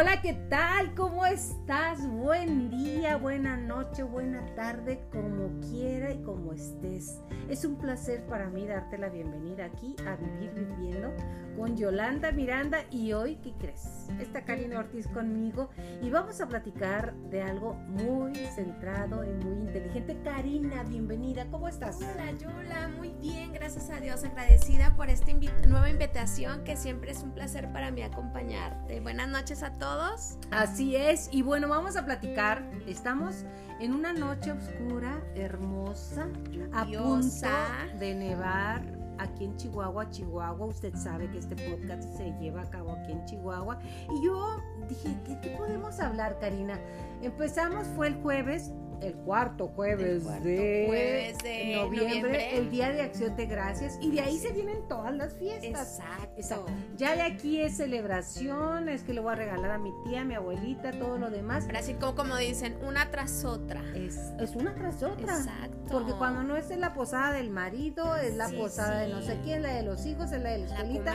Hola, 0.00 0.22
¿qué 0.22 0.32
tal? 0.48 0.94
¿Cómo 0.94 1.26
estás? 1.26 2.08
Buen 2.08 2.70
día, 2.70 3.18
buena 3.18 3.58
noche, 3.58 4.02
buena 4.02 4.46
tarde, 4.54 5.04
como 5.12 5.60
quiera 5.60 6.10
y 6.10 6.22
como 6.22 6.54
estés. 6.54 7.20
Es 7.50 7.66
un 7.66 7.76
placer 7.76 8.24
para 8.24 8.48
mí 8.48 8.66
darte 8.66 8.96
la 8.96 9.10
bienvenida 9.10 9.66
aquí 9.66 9.94
a 10.06 10.16
Vivir 10.16 10.54
Viviendo 10.54 11.12
con 11.54 11.76
Yolanda 11.76 12.32
Miranda 12.32 12.78
y 12.90 13.12
hoy, 13.12 13.36
¿qué 13.42 13.52
crees? 13.58 14.08
Está 14.18 14.42
Karina 14.46 14.78
Ortiz 14.78 15.06
conmigo 15.08 15.68
y 16.00 16.08
vamos 16.08 16.40
a 16.40 16.48
platicar 16.48 17.12
de 17.28 17.42
algo 17.42 17.74
muy 17.74 18.34
centrado 18.36 19.22
y 19.22 19.44
muy 19.44 19.66
inteligente. 19.66 20.16
Karina, 20.24 20.82
bienvenida, 20.84 21.46
¿cómo 21.50 21.68
estás? 21.68 21.98
Hola, 21.98 22.32
Yola, 22.38 22.88
muy 22.96 23.10
bien, 23.20 23.52
gracias 23.52 23.90
a 23.90 24.00
Dios, 24.00 24.24
agradecida 24.24 24.96
por 24.96 25.10
esta 25.10 25.30
nueva 25.68 25.90
invitación 25.90 26.64
que 26.64 26.78
siempre 26.78 27.10
es 27.10 27.22
un 27.22 27.32
placer 27.32 27.70
para 27.70 27.90
mí 27.90 28.00
acompañarte. 28.00 29.00
Buenas 29.00 29.28
noches 29.28 29.62
a 29.62 29.72
todos. 29.74 29.89
Así 30.52 30.94
es, 30.94 31.28
y 31.32 31.42
bueno, 31.42 31.68
vamos 31.68 31.96
a 31.96 32.04
platicar. 32.04 32.62
Estamos 32.86 33.44
en 33.80 33.92
una 33.92 34.12
noche 34.12 34.52
oscura, 34.52 35.20
hermosa, 35.34 36.28
a 36.72 36.84
punto 36.84 37.48
de 37.98 38.14
nevar 38.14 38.82
aquí 39.18 39.46
en 39.46 39.56
Chihuahua, 39.56 40.08
Chihuahua. 40.10 40.66
Usted 40.66 40.94
sabe 40.94 41.28
que 41.30 41.38
este 41.38 41.56
podcast 41.56 42.04
se 42.16 42.30
lleva 42.40 42.62
a 42.62 42.70
cabo 42.70 42.92
aquí 42.92 43.10
en 43.10 43.24
Chihuahua. 43.24 43.80
Y 44.10 44.24
yo 44.24 44.60
dije, 44.88 45.16
¿qué, 45.24 45.56
podemos 45.56 45.98
hablar, 45.98 46.38
Karina? 46.38 46.78
Empezamos, 47.20 47.88
fue 47.96 48.08
el 48.08 48.14
jueves, 48.22 48.70
el 49.00 49.14
cuarto 49.14 49.68
jueves, 49.68 50.24
de, 50.42 51.76
noviembre, 51.76 52.56
el 52.56 52.70
Día 52.70 52.90
de 52.90 53.02
Acción 53.02 53.36
de 53.36 53.46
Gracias, 53.46 53.98
y 54.00 54.10
de 54.10 54.20
ahí 54.20 54.38
se 54.38 54.52
vienen 54.52 54.86
todas 54.88 55.14
las 55.14 55.34
fiestas. 55.34 56.00
Exacto. 56.36 56.72
Ya 56.96 57.14
de 57.16 57.22
aquí 57.22 57.60
es 57.60 57.76
celebración, 57.76 58.88
es 58.88 59.02
que 59.02 59.14
le 59.14 59.20
voy 59.20 59.32
a 59.32 59.36
regalar 59.36 59.70
a 59.70 59.78
mi 59.78 59.92
tía, 60.04 60.22
a 60.22 60.24
mi 60.24 60.34
abuelita, 60.34 60.92
todo 60.92 61.18
lo 61.18 61.30
demás. 61.30 61.64
Pero 61.66 61.78
así 61.78 61.94
como, 61.94 62.14
como 62.14 62.36
dicen, 62.36 62.76
una 62.82 63.10
tras 63.10 63.44
otra. 63.44 63.82
Es, 63.94 64.32
es 64.38 64.54
una 64.54 64.74
tras 64.74 65.02
otra. 65.02 65.36
Exacto. 65.36 65.78
Porque 65.90 66.12
cuando 66.12 66.42
no 66.42 66.56
es 66.56 66.70
en 66.70 66.80
la 66.80 66.94
posada 66.94 67.32
del 67.32 67.50
marido, 67.50 68.16
es 68.16 68.36
la 68.36 68.48
posada 68.50 69.00
de 69.00 69.08
no 69.08 69.22
sé 69.22 69.40
quién, 69.42 69.62
la 69.62 69.74
de 69.74 69.82
los 69.82 70.06
hijos, 70.06 70.32
es 70.32 70.42
la 70.42 70.50
de 70.50 70.58
la 70.58 70.66
escuelita. 70.66 71.14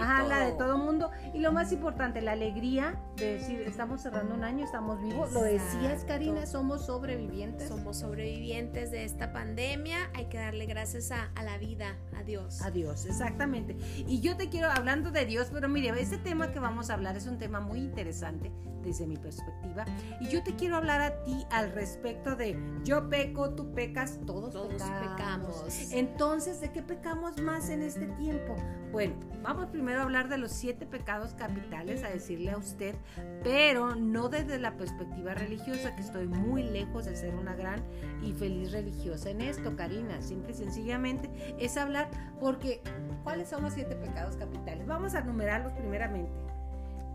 Ajá, 0.00 0.24
la 0.24 0.40
de 0.40 0.52
todo 0.52 0.78
mundo. 0.78 1.10
Y 1.32 1.40
lo 1.40 1.52
más 1.52 1.72
importante, 1.72 2.20
la 2.20 2.32
alegría 2.32 3.00
de 3.16 3.34
decir, 3.34 3.60
estamos 3.62 4.00
cerrando 4.00 4.34
un 4.34 4.44
año, 4.44 4.64
estamos 4.64 5.00
vivos. 5.02 5.32
Lo 5.32 5.42
decías, 5.42 6.04
Karina, 6.04 6.46
somos 6.46 6.86
sobrevivientes. 6.86 7.25
Somos 7.68 7.98
sobrevivientes 7.98 8.90
de 8.90 9.04
esta 9.04 9.32
pandemia. 9.32 10.10
Hay 10.14 10.26
que 10.26 10.38
darle 10.38 10.66
gracias 10.66 11.10
a, 11.10 11.30
a 11.34 11.42
la 11.42 11.58
vida, 11.58 11.96
a 12.16 12.22
Dios. 12.22 12.62
A 12.62 12.70
Dios, 12.70 13.06
exactamente. 13.06 13.76
Y 14.06 14.20
yo 14.20 14.36
te 14.36 14.48
quiero, 14.48 14.70
hablando 14.70 15.10
de 15.10 15.26
Dios, 15.26 15.48
pero 15.52 15.68
mire, 15.68 15.88
este 16.00 16.18
tema 16.18 16.52
que 16.52 16.60
vamos 16.60 16.90
a 16.90 16.94
hablar 16.94 17.16
es 17.16 17.26
un 17.26 17.38
tema 17.38 17.60
muy 17.60 17.80
interesante 17.80 18.50
desde 18.86 19.06
mi 19.06 19.16
perspectiva. 19.16 19.84
Y 20.20 20.28
yo 20.28 20.42
te 20.42 20.54
quiero 20.54 20.76
hablar 20.76 21.00
a 21.00 21.22
ti 21.24 21.44
al 21.50 21.72
respecto 21.72 22.36
de 22.36 22.56
yo 22.84 23.08
peco, 23.08 23.50
tú 23.54 23.72
pecas, 23.74 24.20
todos, 24.26 24.54
pecamos. 24.82 25.92
Entonces, 25.92 26.60
¿de 26.60 26.70
qué 26.72 26.82
pecamos 26.82 27.40
más 27.42 27.68
en 27.68 27.82
este 27.82 28.06
tiempo? 28.06 28.54
Bueno, 28.92 29.14
vamos 29.42 29.66
primero 29.66 30.00
a 30.00 30.02
hablar 30.04 30.28
de 30.28 30.38
los 30.38 30.52
siete 30.52 30.86
pecados 30.86 31.34
capitales, 31.34 32.02
a 32.04 32.08
decirle 32.08 32.52
a 32.52 32.56
usted, 32.56 32.94
pero 33.42 33.94
no 33.94 34.28
desde 34.28 34.58
la 34.58 34.76
perspectiva 34.76 35.34
religiosa, 35.34 35.94
que 35.94 36.02
estoy 36.02 36.26
muy 36.28 36.62
lejos 36.62 37.04
de 37.04 37.16
ser 37.16 37.34
una 37.34 37.54
gran 37.54 37.82
y 38.22 38.32
feliz 38.32 38.72
religiosa 38.72 39.30
en 39.30 39.40
esto, 39.40 39.76
Karina. 39.76 40.22
Simple 40.22 40.52
y 40.52 40.54
sencillamente 40.54 41.30
es 41.58 41.76
hablar 41.76 42.08
porque, 42.40 42.80
¿cuáles 43.24 43.48
son 43.48 43.62
los 43.62 43.74
siete 43.74 43.96
pecados 43.96 44.36
capitales? 44.36 44.86
Vamos 44.86 45.14
a 45.14 45.20
numerarlos 45.22 45.72
primeramente. 45.72 46.45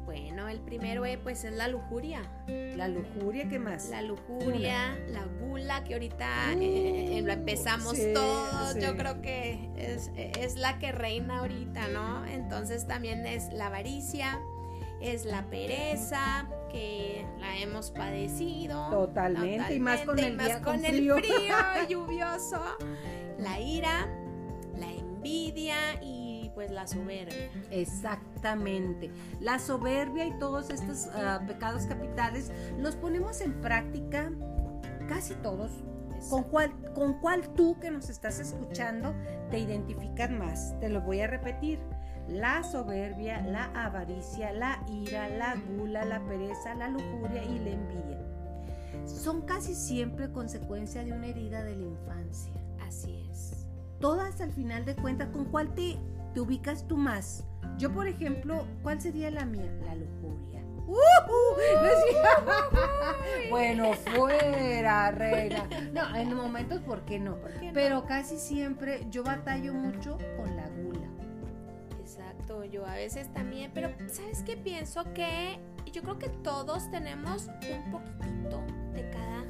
Bueno, 0.05 0.49
el 0.49 0.59
primero 0.59 1.05
eh, 1.05 1.17
pues 1.21 1.44
es 1.44 1.53
la 1.53 1.67
lujuria. 1.67 2.21
La 2.47 2.88
lujuria, 2.88 3.47
¿qué 3.47 3.59
más? 3.59 3.89
La 3.89 4.02
lujuria, 4.02 4.97
la 5.07 5.25
gula, 5.25 5.84
que 5.84 5.94
ahorita 5.94 6.53
eh, 6.53 7.17
eh, 7.17 7.22
lo 7.22 7.31
empezamos 7.31 7.97
todos. 8.13 8.75
Yo 8.79 8.95
creo 8.97 9.22
que 9.22 9.69
es, 9.78 10.56
la 10.56 10.79
que 10.79 10.91
reina 10.91 11.40
ahorita, 11.40 11.88
¿no? 11.90 12.25
Entonces 12.25 12.88
también 12.88 13.25
es 13.25 13.51
la 13.53 13.67
avaricia, 13.67 14.40
es 15.01 15.25
la 15.25 15.50
pereza, 15.50 16.47
que 16.72 17.25
la 17.40 17.57
hemos 17.59 17.91
padecido. 17.91 18.90
Totalmente, 18.90 19.75
y 19.75 19.79
más 19.79 20.01
con 20.01 20.19
el, 20.19 20.35
más 20.35 20.57
con 20.61 20.85
el 20.85 21.11
frío 21.11 21.16
lluvioso. 21.90 22.61
La 23.38 23.59
ira, 23.59 24.07
la 24.78 24.91
envidia 24.91 26.01
y 26.01 26.21
pues 26.53 26.72
la 26.72 26.88
soberbia. 26.88 27.50
Exactamente. 27.69 29.12
La 29.39 29.59
soberbia 29.59 30.25
y 30.25 30.38
todos 30.39 30.69
estos 30.69 31.07
ah, 31.13 31.41
pecados 31.47 31.85
capitales 31.85 32.51
los 32.78 32.95
ponemos 32.95 33.41
en 33.41 33.59
práctica 33.62 34.31
casi 35.07 35.35
todos. 35.35 35.72
¿Con 36.29 36.44
cuál, 36.44 36.72
¿Con 36.94 37.19
cuál 37.19 37.50
tú 37.56 37.79
que 37.79 37.90
nos 37.90 38.09
estás 38.09 38.40
escuchando 38.40 39.13
te 39.50 39.59
identificas 39.59 40.29
más? 40.29 40.79
Te 40.79 40.90
lo 40.90 41.01
voy 41.01 41.22
a 41.22 41.28
repetir. 41.28 41.79
La 42.28 42.63
soberbia, 42.63 43.41
la 43.41 43.66
avaricia, 43.73 44.53
la 44.53 44.84
ira, 44.88 45.28
la 45.29 45.56
gula, 45.56 46.06
la 46.06 46.23
pereza, 46.25 46.75
la 46.75 46.88
lujuria 46.88 47.44
y 47.44 47.59
la 47.59 47.72
envidia. 47.72 48.19
Son 49.06 49.41
casi 49.41 49.73
siempre 49.73 50.31
consecuencia 50.31 51.03
de 51.03 51.11
una 51.11 51.28
herida 51.28 51.63
de 51.63 51.75
la 51.75 51.84
infancia. 51.84 52.53
Así 52.85 53.28
es. 53.29 53.67
Todas 54.00 54.40
al 54.41 54.51
final 54.51 54.85
de 54.85 54.95
cuentas, 54.95 55.29
¿con 55.29 55.45
cuál 55.45 55.73
te 55.73 55.97
te 56.34 56.40
ubicas 56.40 56.88
tú 56.88 56.97
más. 56.97 57.46
Yo, 57.78 57.92
por 57.92 58.08
ejemplo, 58.08 58.66
¿cuál 58.84 59.02
sería 59.02 59.31
la 59.31 59.46
mía? 59.46 59.72
La 59.86 59.96
lujuria. 59.96 60.62
bueno, 63.50 63.94
fuera, 63.94 65.12
reina. 65.12 65.68
No, 65.94 66.16
en 66.16 66.36
momentos, 66.36 66.81
¿por 66.81 67.06
qué 67.06 67.20
no? 67.20 67.38
Pero 67.74 68.06
casi 68.06 68.38
siempre 68.38 69.06
yo 69.09 69.24
batallo 69.24 69.74
mucho 69.74 70.18
con 70.38 70.56
la 70.56 70.68
gula. 70.68 71.08
Exacto, 72.00 72.64
yo 72.66 72.86
a 72.86 72.96
veces 72.96 73.31
también, 73.31 73.72
pero 73.74 73.90
¿sabes 74.08 74.44
qué 74.44 74.58
pienso? 74.58 75.03
Que 75.14 75.59
yo 75.91 76.02
creo 76.02 76.20
que 76.20 76.30
todos 76.30 76.90
tenemos 76.91 77.47
un 77.47 77.91
poquitito 77.91 78.62
de 78.94 79.09
cada, 79.12 79.44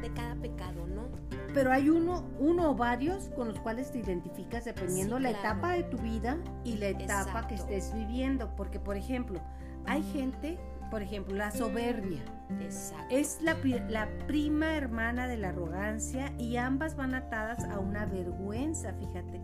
de 0.00 0.12
cada 0.12 0.34
pecado, 0.36 0.86
¿no? 0.86 1.08
Pero 1.54 1.72
hay 1.72 1.88
uno, 1.88 2.24
uno 2.40 2.70
o 2.70 2.74
varios 2.74 3.30
con 3.30 3.48
los 3.48 3.60
cuales 3.60 3.92
te 3.92 4.00
identificas 4.00 4.64
dependiendo 4.64 5.18
la 5.20 5.30
etapa 5.30 5.72
de 5.72 5.84
tu 5.84 5.96
vida 5.98 6.36
y 6.64 6.76
la 6.76 6.88
etapa 6.88 7.46
que 7.46 7.54
estés 7.54 7.94
viviendo. 7.94 8.54
Porque, 8.56 8.80
por 8.80 8.96
ejemplo, 8.96 9.40
hay 9.86 10.02
gente, 10.02 10.58
por 10.90 11.00
ejemplo, 11.00 11.34
la 11.36 11.52
soberbia. 11.52 12.24
Es 13.08 13.38
la, 13.40 13.56
la 13.88 14.08
prima 14.26 14.74
hermana 14.74 15.28
de 15.28 15.36
la 15.36 15.50
arrogancia 15.50 16.32
y 16.38 16.56
ambas 16.56 16.96
van 16.96 17.14
atadas 17.14 17.64
a 17.64 17.78
una 17.78 18.04
vergüenza, 18.04 18.92
fíjate. 18.94 19.40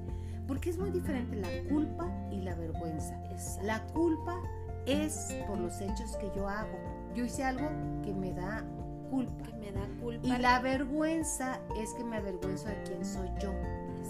Porque 0.48 0.70
es 0.70 0.78
muy 0.78 0.90
diferente 0.90 1.36
la 1.36 1.48
culpa 1.70 2.10
y 2.32 2.40
la 2.40 2.56
vergüenza. 2.56 3.16
La 3.62 3.86
culpa 3.86 4.36
es 4.84 5.36
por 5.46 5.58
los 5.58 5.80
hechos 5.80 6.16
que 6.16 6.30
yo 6.34 6.48
hago. 6.48 6.76
Yo 7.14 7.24
hice 7.24 7.44
algo 7.44 7.68
que 8.02 8.12
me 8.12 8.32
da 8.32 8.64
culpa. 9.10 9.44
Que 9.44 9.52
me 9.54 9.72
da 9.72 9.86
culpa. 10.00 10.26
Y 10.26 10.38
la 10.38 10.60
vergüenza 10.60 11.60
es 11.76 11.92
que 11.94 12.04
me 12.04 12.16
avergüenzo 12.16 12.68
de 12.68 12.82
quién 12.84 13.04
soy 13.04 13.28
yo, 13.40 13.52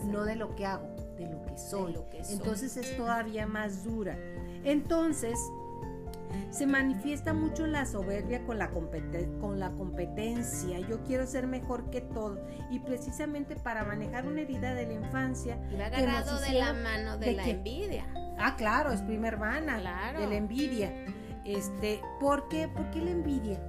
no 0.07 0.25
de 0.25 0.37
lo 0.37 0.55
que 0.55 0.67
hago, 0.67 0.89
de 1.17 1.27
lo 1.27 1.43
que 1.43 1.57
soy. 1.59 1.97
Entonces 2.31 2.77
es 2.77 2.97
todavía 2.97 3.47
más 3.47 3.85
dura. 3.85 4.17
Entonces, 4.65 5.39
se 6.51 6.67
manifiesta 6.67 7.33
mucho 7.33 7.67
la 7.67 7.87
soberbia 7.87 8.45
con 8.45 8.59
la, 8.59 8.71
con 8.71 9.59
la 9.59 9.71
competencia. 9.73 10.81
Yo 10.81 11.03
quiero 11.05 11.27
ser 11.27 11.47
mejor 11.47 11.91
que 11.91 12.01
todo. 12.01 12.41
Y 12.71 12.81
precisamente 12.81 13.57
para 13.57 13.85
manejar 13.85 14.27
una 14.27 14.43
herida 14.43 14.75
de 14.75 14.87
la 14.87 14.93
infancia. 14.95 15.59
Y 15.71 15.81
agarrado 15.81 16.41
de 16.41 16.53
la 16.53 16.73
mano 16.73 17.19
de, 17.19 17.33
la 17.33 17.49
envidia. 17.49 18.07
Ah, 18.39 18.57
claro, 18.57 18.93
es 18.93 19.03
prima 19.03 19.29
hermana 19.29 19.79
de 20.13 20.27
la 20.27 20.37
envidia. 20.37 20.93
Este, 21.45 22.01
¿Por 22.21 22.49
qué? 22.49 22.69
¿Por 22.69 22.91
qué 22.91 23.01
la 23.01 23.11
envidia? 23.11 23.61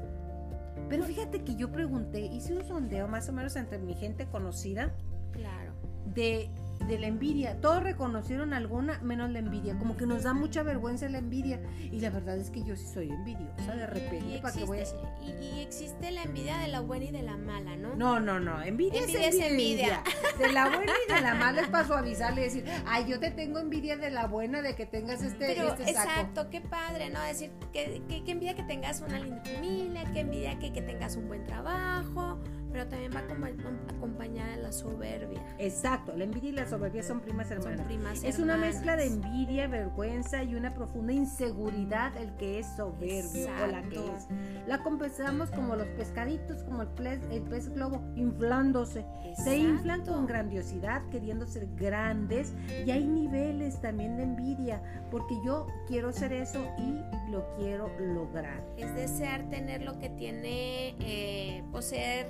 Pero 0.92 1.06
fíjate 1.06 1.46
que 1.46 1.56
yo 1.56 1.72
pregunté, 1.72 2.20
hice 2.20 2.54
un 2.54 2.66
sondeo 2.66 3.08
más 3.08 3.30
o 3.30 3.32
menos 3.32 3.56
entre 3.56 3.78
mi 3.78 3.94
gente 3.94 4.28
conocida. 4.28 4.94
Claro. 5.32 5.72
De 6.14 6.50
de 6.88 7.00
la 7.00 7.08
envidia. 7.08 7.60
Todos 7.62 7.84
reconocieron 7.84 8.54
alguna, 8.54 9.00
menos 9.02 9.30
la 9.30 9.40
envidia. 9.40 9.78
Como 9.78 9.98
que 9.98 10.06
nos 10.06 10.24
da 10.24 10.34
mucha 10.34 10.64
vergüenza 10.64 11.08
la 11.10 11.20
envidia. 11.20 11.62
Y 11.92 12.00
la 12.00 12.10
verdad 12.10 12.38
es 12.38 12.50
que 12.50 12.64
yo 12.64 12.76
sí 12.76 12.86
soy 12.86 13.10
envidiosa 13.10 13.76
de 13.76 13.88
repente. 13.88 14.40
¿para 14.42 14.66
voy 14.66 14.80
a... 14.80 14.84
y, 15.22 15.62
existe 15.62 16.12
la 16.12 16.24
envidia 16.24 16.58
de 16.58 16.68
la 16.68 16.82
buena 16.82 17.06
y 17.06 17.12
de 17.12 17.22
la 17.22 17.38
mala, 17.38 17.76
¿no? 17.76 17.96
No, 17.96 18.20
no, 18.20 18.40
no. 18.40 18.62
Envidia, 18.62 19.02
es, 19.02 19.36
envidia. 19.36 20.04
De 20.38 20.52
la 20.52 20.70
buena 20.70 20.94
y 21.08 21.14
de 21.14 21.22
la 21.22 21.36
mala 21.36 21.62
es 21.62 21.70
para 21.70 21.88
suavizarle 21.88 22.42
y 22.42 22.44
decir, 22.46 22.66
ay, 22.86 23.06
yo 23.08 23.20
te 23.20 23.32
tengo 23.32 23.60
envidia 23.60 23.98
de 23.98 24.10
la 24.10 24.28
buena 24.28 24.62
de 24.62 24.76
que 24.76 24.86
tengas 24.86 25.22
este, 25.22 25.54
Pero, 25.54 25.70
este 25.70 25.94
saco. 25.94 26.10
Exacto, 26.10 26.50
qué 26.50 26.62
padre, 26.62 27.10
¿no? 27.10 27.22
Decir, 27.22 27.52
que, 27.74 28.02
que, 28.08 28.32
envidia 28.32 28.56
que 28.56 28.64
tengas 28.64 29.02
una 29.02 29.20
linda 29.20 29.42
familia, 29.44 30.04
que 30.12 30.20
envidia 30.22 30.60
que, 30.60 30.74
que 30.74 30.82
tengas 30.82 31.16
un 31.16 31.28
buen 31.28 31.46
trabajo 31.46 32.40
Pero 32.72 32.88
también 32.88 33.12
va 33.14 33.20
a 33.20 33.96
acompañar 33.96 34.50
a 34.50 34.58
la 34.58 34.72
soberbia. 34.72 35.42
Exacto, 35.58 36.14
la 36.16 36.24
envidia 36.24 36.50
y 36.50 36.54
la 36.54 36.68
soberbia 36.68 37.04
son 37.04 37.20
primas 37.20 37.52
hermanas. 37.52 37.80
Son 37.80 37.88
primas 37.88 38.24
es 38.24 38.40
una 38.40 38.58
mezcla 38.58 38.96
de 38.96 39.08
envidia, 39.08 39.68
vergüenza 39.68 40.44
y 40.44 40.56
una 40.56 40.74
profunda 40.74 41.14
inseguridad 41.14 42.16
el 42.18 42.34
que 42.38 42.60
es 42.60 42.68
soberbio 42.78 43.48
o 43.64 43.68
la 43.68 43.84
que 43.84 43.98
es. 43.98 44.28
La 44.68 44.84
compensamos 44.84 45.50
como 45.50 45.76
los 45.76 45.88
pescaditos, 45.90 46.64
como 46.64 46.84
el 46.84 46.88
pez, 46.90 47.20
el 47.32 47.42
pez 47.44 47.70
globo, 47.70 48.02
inflándose. 48.16 49.06
Se 49.44 49.58
inflan 49.58 50.06
con 50.06 50.26
grandiosidad, 50.26 51.02
queriendo 51.10 51.46
ser 51.46 51.68
grandes 51.76 52.54
y 52.86 52.92
hay 52.92 53.06
niveles 53.06 53.82
también 53.82 54.18
de 54.18 54.24
envidia, 54.24 54.82
porque 55.10 55.36
yo 55.46 55.68
quiero 55.88 56.12
ser 56.12 56.34
eso 56.34 56.66
y 56.78 57.32
lo 57.32 57.46
quiero 57.56 57.90
lograr. 58.00 58.64
Es 58.78 58.94
desear 58.96 59.50
tener 59.50 59.82
lo 59.82 59.98
que 60.00 60.10
tiene, 60.10 60.96
eh, 61.00 61.64
poseer 61.72 62.28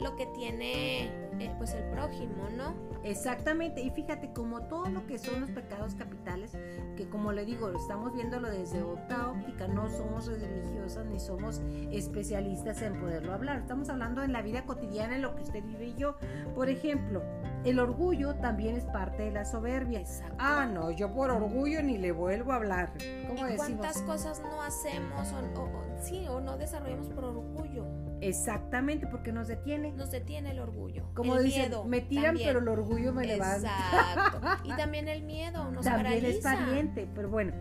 lo 0.00 0.16
que 0.16 0.26
tiene 0.26 1.06
eh, 1.40 1.54
pues 1.58 1.72
el 1.74 1.84
prójimo, 1.90 2.48
¿no? 2.56 2.74
Exactamente, 3.04 3.80
y 3.80 3.90
fíjate, 3.90 4.32
como 4.32 4.62
todo 4.62 4.88
lo 4.88 5.06
que 5.06 5.18
son 5.18 5.40
los 5.40 5.50
pecados 5.50 5.94
capitales, 5.94 6.52
que 6.96 7.08
como 7.08 7.32
le 7.32 7.44
digo, 7.44 7.70
estamos 7.70 8.12
viéndolo 8.12 8.50
desde 8.50 8.82
otra 8.82 9.30
óptica, 9.30 9.68
no 9.68 9.88
somos 9.88 10.26
religiosas 10.26 11.06
ni 11.06 11.20
somos 11.20 11.62
especialistas 11.92 12.82
en 12.82 12.98
poderlo 12.98 13.32
hablar, 13.32 13.58
estamos 13.58 13.88
hablando 13.88 14.22
en 14.22 14.32
la 14.32 14.42
vida 14.42 14.64
cotidiana, 14.66 15.14
en 15.14 15.22
lo 15.22 15.34
que 15.36 15.42
usted 15.44 15.64
vive 15.64 15.86
y 15.86 15.94
yo. 15.94 16.16
Por 16.54 16.68
ejemplo, 16.68 17.22
el 17.64 17.78
orgullo 17.78 18.34
también 18.36 18.76
es 18.76 18.84
parte 18.84 19.24
de 19.24 19.30
la 19.30 19.44
soberbia. 19.44 20.02
Ah, 20.38 20.66
no, 20.66 20.90
yo 20.90 21.12
por 21.12 21.30
orgullo 21.30 21.82
ni 21.82 21.98
le 21.98 22.12
vuelvo 22.12 22.52
a 22.52 22.56
hablar. 22.56 22.92
¿Cómo 23.26 23.42
¿Cuántas 23.56 24.02
cosas 24.02 24.40
no 24.40 24.62
hacemos 24.62 25.32
o, 25.32 26.00
sí, 26.00 26.26
o 26.28 26.40
no 26.40 26.56
desarrollamos 26.56 27.08
por 27.08 27.24
orgullo? 27.24 27.86
Exactamente, 28.20 29.06
porque 29.06 29.32
nos 29.32 29.48
detiene. 29.48 29.92
Nos 29.92 30.10
detiene 30.10 30.50
el 30.50 30.58
orgullo. 30.58 31.04
Como 31.14 31.36
el 31.36 31.46
miedo, 31.46 31.84
me 31.84 32.00
tiran, 32.00 32.36
pero 32.36 32.58
el 32.60 32.68
orgullo 32.68 33.12
me 33.12 33.26
levanta. 33.26 33.70
Exacto. 33.70 34.40
Y 34.64 34.68
también 34.76 35.08
el 35.08 35.22
miedo 35.22 35.70
nos 35.70 35.84
también 35.84 36.24
es 36.24 36.38
pariente, 36.38 37.08
pero 37.14 37.28
bueno. 37.28 37.52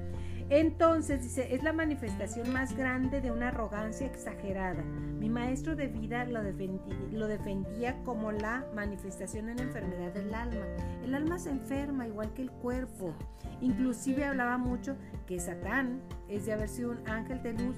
Entonces 0.49 1.23
dice, 1.23 1.53
es 1.53 1.61
la 1.61 1.73
manifestación 1.73 2.53
más 2.53 2.75
grande 2.75 3.19
de 3.19 3.31
una 3.31 3.49
arrogancia 3.49 4.07
exagerada. 4.07 4.81
Mi 4.81 5.27
maestro 5.27 5.75
de 5.75 5.87
vida 5.87 6.23
lo, 6.23 6.41
lo 6.41 7.27
defendía 7.27 8.01
como 8.03 8.31
la 8.31 8.65
manifestación 8.73 9.49
en 9.49 9.59
enfermedad 9.59 10.13
del 10.13 10.33
alma. 10.33 10.65
El 11.03 11.15
alma 11.15 11.37
se 11.37 11.49
enferma 11.49 12.07
igual 12.07 12.33
que 12.33 12.43
el 12.43 12.51
cuerpo. 12.51 13.13
Inclusive 13.59 14.23
hablaba 14.23 14.57
mucho 14.57 14.95
que 15.25 15.37
Satán, 15.37 16.01
es 16.29 16.45
de 16.45 16.53
haber 16.53 16.69
sido 16.69 16.91
un 16.91 17.07
ángel 17.09 17.43
de 17.43 17.53
luz, 17.53 17.75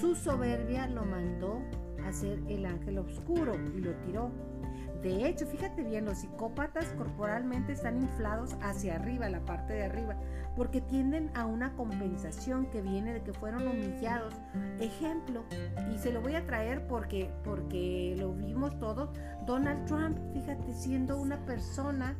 su 0.00 0.14
soberbia 0.14 0.86
lo 0.86 1.04
mandó 1.04 1.60
a 2.06 2.12
ser 2.12 2.40
el 2.48 2.66
ángel 2.66 2.98
oscuro 2.98 3.54
y 3.76 3.80
lo 3.80 3.94
tiró. 3.96 4.30
De 5.02 5.26
hecho, 5.26 5.46
fíjate 5.46 5.82
bien, 5.82 6.04
los 6.04 6.18
psicópatas 6.18 6.86
corporalmente 6.96 7.72
están 7.72 8.00
inflados 8.00 8.54
hacia 8.62 8.94
arriba, 8.94 9.28
la 9.28 9.40
parte 9.44 9.72
de 9.72 9.84
arriba, 9.84 10.16
porque 10.54 10.80
tienden 10.80 11.30
a 11.34 11.44
una 11.44 11.74
compensación 11.74 12.66
que 12.66 12.82
viene 12.82 13.12
de 13.12 13.22
que 13.22 13.32
fueron 13.32 13.66
humillados. 13.66 14.32
Ejemplo, 14.78 15.42
y 15.92 15.98
se 15.98 16.12
lo 16.12 16.20
voy 16.20 16.36
a 16.36 16.46
traer 16.46 16.86
porque, 16.86 17.32
porque 17.42 18.14
lo 18.16 18.32
vimos 18.32 18.78
todos, 18.78 19.10
Donald 19.44 19.86
Trump, 19.86 20.18
fíjate, 20.34 20.72
siendo 20.72 21.20
una 21.20 21.44
persona 21.46 22.16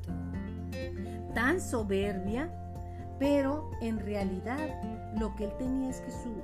tan 1.34 1.60
soberbia, 1.60 2.50
pero 3.18 3.70
en 3.80 3.98
realidad 3.98 4.58
lo 5.18 5.34
que 5.36 5.44
él 5.44 5.52
tenía 5.58 5.90
es 5.90 6.00
que 6.00 6.10
su, 6.10 6.42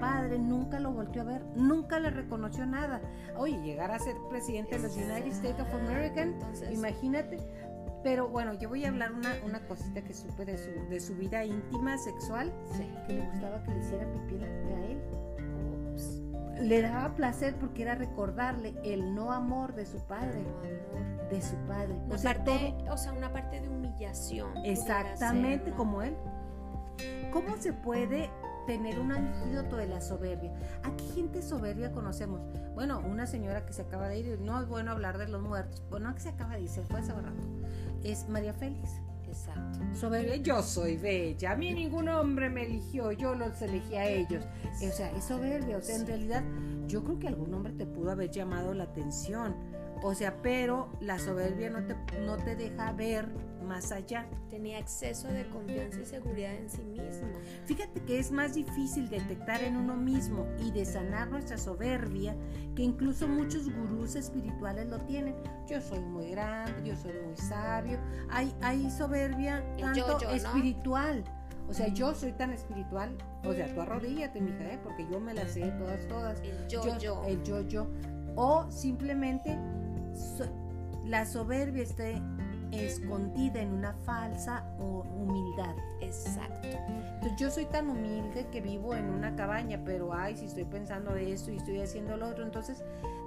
padre 0.00 0.38
nunca 0.38 0.80
lo 0.80 0.92
volvió 0.92 1.22
a 1.22 1.24
ver, 1.24 1.44
nunca 1.54 1.98
le 1.98 2.10
reconoció 2.10 2.66
nada. 2.66 3.00
Oye, 3.36 3.60
llegar 3.62 3.90
a 3.90 3.98
ser 3.98 4.14
presidente 4.28 4.76
de 4.76 4.82
los 4.82 4.96
United 4.96 5.32
States 5.32 5.60
of 5.60 5.74
America, 5.74 6.26
imagínate. 6.70 7.38
Pero 8.02 8.28
bueno, 8.28 8.52
yo 8.54 8.68
voy 8.68 8.84
a 8.84 8.88
hablar 8.88 9.12
una, 9.12 9.34
una 9.46 9.66
cosita 9.66 10.02
que 10.02 10.12
supe 10.12 10.44
de 10.44 10.58
su, 10.58 10.70
de 10.90 11.00
su 11.00 11.14
vida 11.14 11.44
íntima, 11.44 11.96
sexual, 11.96 12.52
que 13.06 13.14
le 13.14 13.26
gustaba 13.30 13.62
que 13.62 13.70
le 13.70 13.78
hiciera 13.78 14.12
pipí 14.12 14.44
a 14.44 14.84
él. 14.84 15.23
Le 16.60 16.82
daba 16.82 17.14
placer 17.14 17.56
porque 17.56 17.82
era 17.82 17.94
recordarle 17.94 18.74
el 18.84 19.14
no 19.14 19.32
amor 19.32 19.74
de 19.74 19.86
su 19.86 19.98
padre. 20.06 20.44
De 21.30 21.40
su 21.42 21.56
padre. 21.66 21.96
o, 22.10 22.18
sea, 22.18 22.44
o 22.90 22.96
sea, 22.96 23.12
una 23.12 23.32
parte 23.32 23.60
de 23.60 23.68
humillación. 23.68 24.50
Exactamente 24.64 25.72
como 25.72 26.02
él. 26.02 26.16
¿Cómo 27.32 27.56
se 27.56 27.72
puede 27.72 28.30
tener 28.66 28.98
un 28.98 29.12
antídoto 29.12 29.76
de 29.76 29.86
la 29.86 30.00
soberbia? 30.00 30.52
¿A 30.82 30.94
qué 30.96 31.04
gente 31.14 31.42
soberbia 31.42 31.92
conocemos? 31.92 32.40
Bueno, 32.74 33.00
una 33.00 33.26
señora 33.26 33.66
que 33.66 33.72
se 33.72 33.82
acaba 33.82 34.08
de 34.08 34.18
ir, 34.18 34.40
no 34.40 34.60
es 34.60 34.68
bueno 34.68 34.92
hablar 34.92 35.18
de 35.18 35.28
los 35.28 35.42
muertos, 35.42 35.82
bueno, 35.90 36.14
que 36.14 36.20
se 36.20 36.28
acaba 36.30 36.54
de 36.54 36.62
ir, 36.62 36.68
se 36.68 36.82
fue 36.82 37.00
hace 37.00 37.12
rato, 37.12 37.42
es 38.02 38.28
María 38.28 38.54
Félix. 38.54 39.00
Exacto. 39.34 39.80
Soberbia, 39.94 40.36
yo 40.36 40.62
soy 40.62 40.96
bella, 40.96 41.52
a 41.52 41.56
mí 41.56 41.74
ningún 41.74 42.08
hombre 42.08 42.48
me 42.48 42.62
eligió, 42.62 43.10
yo 43.10 43.34
los 43.34 43.60
elegí 43.62 43.96
a 43.96 44.06
ellos. 44.06 44.44
O 44.76 44.92
sea, 44.92 45.10
es 45.10 45.24
soberbia, 45.24 45.78
o 45.78 45.80
sea, 45.80 45.96
en 45.96 46.06
realidad 46.06 46.44
yo 46.86 47.02
creo 47.02 47.18
que 47.18 47.28
algún 47.28 47.52
hombre 47.52 47.72
te 47.72 47.84
pudo 47.84 48.12
haber 48.12 48.30
llamado 48.30 48.74
la 48.74 48.84
atención 48.84 49.56
o 50.06 50.14
sea, 50.14 50.42
pero 50.42 50.90
la 51.00 51.18
soberbia 51.18 51.70
no 51.70 51.82
te, 51.82 51.96
no 52.20 52.36
te 52.36 52.56
deja 52.56 52.92
ver 52.92 53.26
más 53.64 53.90
allá. 53.90 54.26
Tenía 54.50 54.78
exceso 54.78 55.28
de 55.28 55.48
confianza 55.48 55.98
y 55.98 56.04
seguridad 56.04 56.54
en 56.54 56.68
sí 56.68 56.84
mismo. 56.84 57.32
Fíjate 57.64 58.02
que 58.02 58.18
es 58.18 58.30
más 58.30 58.52
difícil 58.52 59.08
detectar 59.08 59.62
en 59.62 59.76
uno 59.76 59.96
mismo 59.96 60.46
y 60.60 60.70
de 60.72 60.84
sanar 60.84 61.30
nuestra 61.30 61.56
soberbia 61.56 62.36
que 62.76 62.82
incluso 62.82 63.26
muchos 63.26 63.74
gurús 63.74 64.14
espirituales 64.14 64.88
lo 64.88 65.00
tienen. 65.00 65.36
Yo 65.66 65.80
soy 65.80 66.00
muy 66.00 66.32
grande, 66.32 66.74
yo 66.84 66.94
soy 66.96 67.14
muy 67.26 67.36
sabio. 67.38 67.98
Hay, 68.28 68.54
hay 68.60 68.90
soberbia 68.90 69.64
tanto 69.80 70.28
espiritual. 70.28 71.24
O 71.66 71.72
sea, 71.72 71.88
yo 71.88 72.14
soy 72.14 72.32
tan 72.32 72.52
espiritual. 72.52 73.16
O 73.42 73.54
sea, 73.54 73.72
tú 73.72 73.80
arrodíllate, 73.80 74.38
mija, 74.38 74.64
¿eh? 74.70 74.78
porque 74.84 75.06
yo 75.10 75.18
me 75.18 75.32
las 75.32 75.52
sé 75.52 75.72
todas, 75.78 76.06
todas. 76.08 76.40
El 76.42 76.68
yo, 76.68 76.98
yo. 76.98 77.24
El 77.24 77.42
yo, 77.42 77.62
yo. 77.62 77.86
O 78.36 78.70
simplemente 78.70 79.56
la 81.04 81.26
soberbia 81.26 81.82
está 81.82 82.04
escondida 82.72 83.60
en 83.60 83.72
una 83.72 83.92
falsa 84.04 84.64
humildad. 84.78 85.74
Exacto. 86.00 86.68
Entonces 87.14 87.38
yo 87.38 87.50
soy 87.50 87.66
tan 87.66 87.88
humilde 87.88 88.46
que 88.50 88.60
vivo 88.60 88.94
en 88.94 89.10
una 89.10 89.34
cabaña, 89.36 89.82
pero 89.84 90.12
ay, 90.12 90.36
si 90.36 90.46
estoy 90.46 90.64
pensando 90.64 91.12
de 91.12 91.32
esto 91.32 91.50
y 91.50 91.56
estoy 91.56 91.80
haciendo 91.80 92.16
lo 92.16 92.28
otro, 92.28 92.44
entonces 92.44 92.82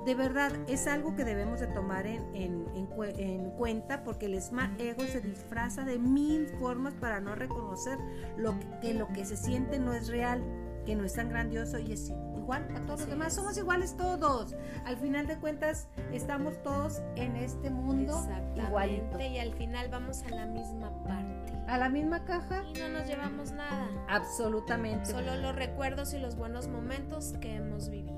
de 0.05 0.15
verdad 0.15 0.51
es 0.67 0.87
algo 0.87 1.15
que 1.15 1.25
debemos 1.25 1.59
de 1.59 1.67
tomar 1.67 2.05
en, 2.07 2.23
en, 2.33 3.51
cuenta 3.57 4.03
porque 4.03 4.27
el 4.27 4.41
smart 4.41 4.79
ego 4.79 5.03
se 5.03 5.19
disfraza 5.19 5.83
de 5.83 5.97
mil 5.97 6.47
formas 6.59 6.93
para 6.93 7.19
no 7.19 7.35
reconocer 7.35 7.97
lo 8.37 8.55
que 8.81 8.93
lo 8.93 9.07
que 9.09 9.25
se 9.25 9.35
siente 9.35 9.79
no 9.79 9.93
es 9.93 10.07
real, 10.07 10.43
que 10.85 10.95
no 10.95 11.03
es 11.03 11.13
tan 11.13 11.29
grandioso 11.29 11.79
y 11.79 11.91
es 11.91 12.13
igual 12.47 12.66
a 12.77 12.80
todos 12.85 13.01
los 13.01 13.09
demás. 13.09 13.33
Somos 13.33 13.57
iguales 13.57 13.97
todos. 13.97 14.56
Al 14.85 14.95
final 14.95 15.27
de 15.27 15.35
cuentas, 15.35 15.89
estamos 16.13 16.63
todos 16.63 17.01
en 17.18 17.35
este 17.35 17.69
mundo 17.69 18.25
igualito. 18.56 19.19
Y 19.19 19.37
al 19.37 19.54
final 19.54 19.89
vamos 19.89 20.23
a 20.23 20.30
la 20.30 20.45
misma 20.45 20.89
parte. 21.04 21.51
A 21.68 21.77
la 21.77 21.89
misma 21.89 22.23
caja. 22.23 22.63
Y 22.73 22.80
no 22.80 22.87
nos 22.87 23.06
llevamos 23.06 23.51
nada. 23.51 23.89
Absolutamente. 24.07 25.07
Solo 25.07 25.35
los 25.35 25.57
recuerdos 25.57 26.13
y 26.13 26.19
los 26.19 26.37
buenos 26.37 26.69
momentos 26.69 27.33
que 27.42 27.56
hemos 27.56 27.89
vivido. 27.89 28.16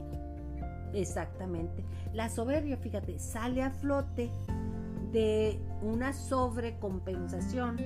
Exactamente. 0.93 1.83
La 2.13 2.29
soberbia, 2.29 2.77
fíjate, 2.77 3.17
sale 3.17 3.63
a 3.63 3.71
flote 3.71 4.29
de 5.11 5.59
una 5.81 6.13
sobrecompensación 6.13 7.77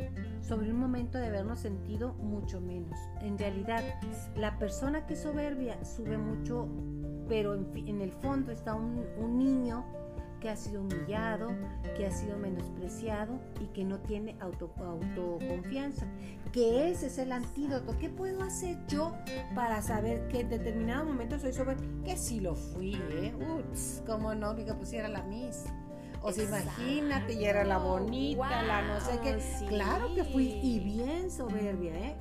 sobre 0.42 0.72
un 0.72 0.80
momento 0.80 1.18
de 1.18 1.28
habernos 1.28 1.60
sentido 1.60 2.14
mucho 2.16 2.60
menos. 2.60 2.98
En 3.22 3.38
realidad, 3.38 3.84
la 4.36 4.58
persona 4.60 5.06
que 5.06 5.14
es 5.14 5.22
soberbia 5.22 5.84
sube 5.86 6.18
mucho, 6.18 6.68
pero 7.28 7.54
en, 7.54 8.02
el 8.02 8.12
fondo 8.12 8.52
está 8.52 8.76
un, 8.76 9.38
niño 9.38 9.86
que 10.42 10.50
ha 10.50 10.58
sido 10.58 10.82
humillado, 10.82 11.48
que 11.96 12.06
ha 12.06 12.12
sido 12.12 12.38
menospreciado 12.38 13.40
y 13.62 13.68
que 13.68 13.86
no 13.86 14.00
tiene 14.00 14.36
auto, 14.42 14.74
autoconfianza. 14.78 16.06
Que 16.52 16.90
ese 16.90 17.08
es 17.08 17.18
el 17.18 17.32
antídoto. 17.32 17.98
¿Qué 17.98 18.10
puedo 18.10 18.44
hacer 18.44 18.78
yo 18.88 19.14
para 19.56 19.82
saber 19.82 20.28
que 20.28 20.42
en 20.42 20.50
determinado 20.50 21.06
momento 21.06 21.40
soy 21.40 21.54
soberbia? 21.54 21.88
Que 22.04 22.18
sí 22.18 22.42
lo 22.42 22.56
fui, 22.56 22.96
¿eh? 23.12 23.34
Ups, 23.36 24.04
¿cómo 24.06 24.36
no? 24.36 24.54
Diga, 24.54 24.76
pues 24.76 24.92
era 24.92 25.08
la 25.08 25.24
Miss. 25.24 25.64
O 26.24 26.32
sea, 26.32 26.46
imagínate, 26.46 27.34
y 27.34 27.44
era 27.44 27.66
la 27.66 27.78
bonita, 27.78 28.64
la 28.64 28.82
no 28.82 29.00
sé 29.02 29.20
qué. 29.22 29.38
Claro 29.68 30.16
que 30.16 30.24
fui 30.24 30.58
y 30.64 30.80
bien 30.80 31.30
soberbia, 31.30 31.94
¿eh? 31.96 32.16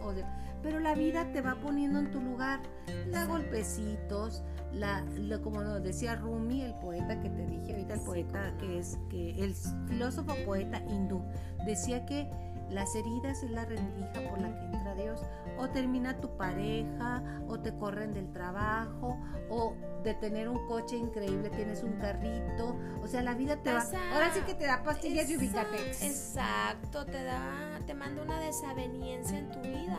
pero 0.61 0.81
la 0.81 0.95
vida 0.95 1.33
te 1.33 1.41
va 1.41 1.55
poniendo 1.57 2.01
en 2.01 2.11
tu 2.11 2.21
lugar. 2.21 2.61
La 3.07 3.27
golpecitos, 3.27 4.43
la, 4.73 5.05
como 5.43 5.63
decía 5.81 6.17
Rumi, 6.17 6.63
el 6.63 6.75
poeta 6.75 7.21
que 7.21 7.31
te 7.31 7.47
dije 7.47 7.73
ahorita, 7.73 7.95
el 7.95 8.01
poeta 8.01 8.57
que 8.59 8.79
es 8.79 8.99
que 9.09 9.31
el 9.43 9.55
filósofo 9.89 10.35
poeta 10.45 10.83
hindú, 10.89 11.23
decía 11.65 12.05
que 12.05 12.29
las 12.73 12.95
heridas 12.95 13.43
es 13.43 13.51
la 13.51 13.65
rendija 13.65 14.13
por 14.29 14.41
la 14.41 14.55
que 14.55 14.65
entra 14.65 14.95
Dios. 14.95 15.21
o 15.59 15.69
termina 15.69 16.21
tu 16.21 16.37
pareja, 16.37 17.23
o 17.47 17.61
te 17.61 17.77
corren 17.77 18.13
del 18.13 18.33
trabajo, 18.33 19.19
o 19.49 19.75
de 20.03 20.15
tener 20.15 20.49
un 20.49 20.67
coche 20.67 20.97
increíble 20.97 21.51
tienes 21.51 21.83
un 21.83 21.93
carrito. 21.93 22.77
O 23.03 23.07
sea, 23.07 23.23
la 23.23 23.35
vida 23.35 23.57
te 23.57 23.73
va. 23.73 23.85
Ahora 24.13 24.33
sí 24.33 24.41
que 24.41 24.55
te 24.55 24.65
da 24.65 24.83
pastillas 24.83 25.31
y 25.31 25.37
ubicatex. 25.37 26.03
Exacto, 26.03 27.05
te 27.05 27.23
da, 27.23 27.79
te 27.87 27.95
manda 27.95 28.23
una 28.23 28.41
desaveniencia 28.41 29.39
en 29.39 29.51
tu 29.51 29.61
vida. 29.61 29.99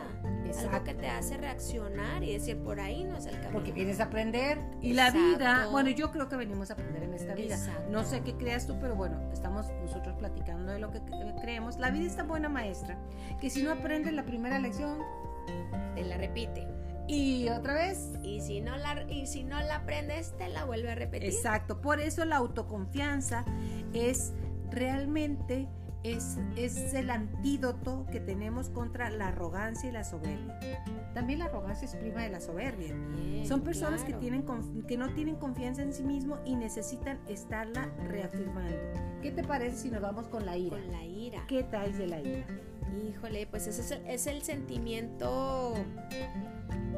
Algo 0.58 0.84
que 0.84 0.94
te 0.94 1.08
hace 1.08 1.36
reaccionar 1.36 2.22
y 2.22 2.32
decir 2.32 2.58
por 2.58 2.80
ahí 2.80 3.04
no 3.04 3.16
es 3.16 3.26
el 3.26 3.34
camino. 3.34 3.52
Porque 3.52 3.72
vienes 3.72 4.00
a 4.00 4.04
aprender. 4.04 4.58
Y 4.80 4.92
la 4.92 5.10
vida, 5.10 5.68
bueno, 5.70 5.90
yo 5.90 6.10
creo 6.10 6.28
que 6.28 6.36
venimos 6.36 6.70
a 6.70 6.74
aprender 6.74 7.02
en 7.02 7.14
esta 7.14 7.34
vida. 7.34 7.56
No 7.90 8.04
sé 8.04 8.22
qué 8.22 8.34
creas 8.34 8.66
tú, 8.66 8.76
pero 8.80 8.94
bueno, 8.94 9.18
estamos 9.32 9.66
nosotros 9.82 10.16
platicando 10.18 10.72
de 10.72 10.78
lo 10.78 10.90
que 10.90 11.00
creemos. 11.40 11.78
La 11.78 11.90
vida 11.90 12.06
es 12.06 12.16
tan 12.16 12.28
buena 12.28 12.48
maestra 12.48 12.98
que 13.40 13.50
si 13.50 13.62
no 13.62 13.72
aprendes 13.72 14.12
la 14.12 14.24
primera 14.24 14.58
lección, 14.58 14.98
te 15.94 16.04
la 16.04 16.16
repite. 16.16 16.66
Y 17.06 17.48
otra 17.50 17.74
vez. 17.74 18.12
Y 18.22 18.40
si 18.40 18.60
no 18.60 18.76
la, 18.76 19.02
y 19.10 19.26
si 19.26 19.44
no 19.44 19.60
la 19.60 19.76
aprendes, 19.76 20.36
te 20.38 20.48
la 20.48 20.64
vuelve 20.64 20.90
a 20.90 20.94
repetir. 20.94 21.28
Exacto. 21.28 21.80
Por 21.80 22.00
eso 22.00 22.24
la 22.24 22.36
autoconfianza 22.36 23.44
es 23.92 24.32
realmente 24.70 25.68
es, 26.04 26.38
es, 26.56 26.94
el 26.94 27.10
antídoto 27.10 28.06
que 28.12 28.20
tenemos 28.20 28.68
contra 28.68 29.10
la 29.10 29.28
arrogancia 29.28 29.88
y 29.88 29.92
la 29.92 30.04
soberbia. 30.04 30.58
También 31.14 31.38
la 31.38 31.46
arrogancia 31.46 31.86
es 31.86 31.96
prima 31.96 32.22
de 32.22 32.28
la 32.28 32.40
soberbia. 32.40 32.94
Son 33.46 33.62
personas 33.62 34.04
que, 34.04 34.12
tienen, 34.12 34.44
que 34.86 34.96
no 34.96 35.08
tienen 35.14 35.36
confianza 35.36 35.82
en 35.82 35.92
sí 35.92 36.02
mismo 36.02 36.38
y 36.44 36.56
necesitan 36.56 37.18
estarla 37.26 37.90
reafirmando. 38.08 38.76
¿Qué 39.22 39.30
te 39.30 39.42
parece 39.42 39.78
si 39.78 39.90
nos 39.90 40.02
vamos 40.02 40.28
con 40.28 40.44
la 40.44 40.56
ira? 40.56 40.76
Con 40.76 40.92
la 40.92 41.04
ira. 41.04 41.44
¿Qué 41.48 41.62
traes 41.62 41.96
de 41.96 42.06
la 42.06 42.20
ira? 42.20 42.46
Híjole, 43.08 43.46
pues 43.46 43.66
ese 43.66 43.80
es 43.80 43.90
el, 43.90 44.06
es 44.06 44.26
el 44.26 44.42
sentimiento 44.42 45.74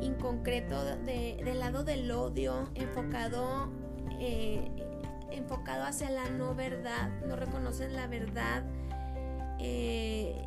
inconcreto 0.00 0.84
de, 0.84 1.40
del 1.44 1.60
lado 1.60 1.84
del 1.84 2.10
odio, 2.10 2.68
enfocado, 2.74 3.70
eh, 4.18 4.68
enfocado 5.30 5.84
hacia 5.84 6.10
la 6.10 6.28
no 6.30 6.54
verdad, 6.54 7.10
no 7.26 7.36
reconocen 7.36 7.94
la 7.94 8.06
verdad. 8.08 8.64
Eh, 9.66 10.46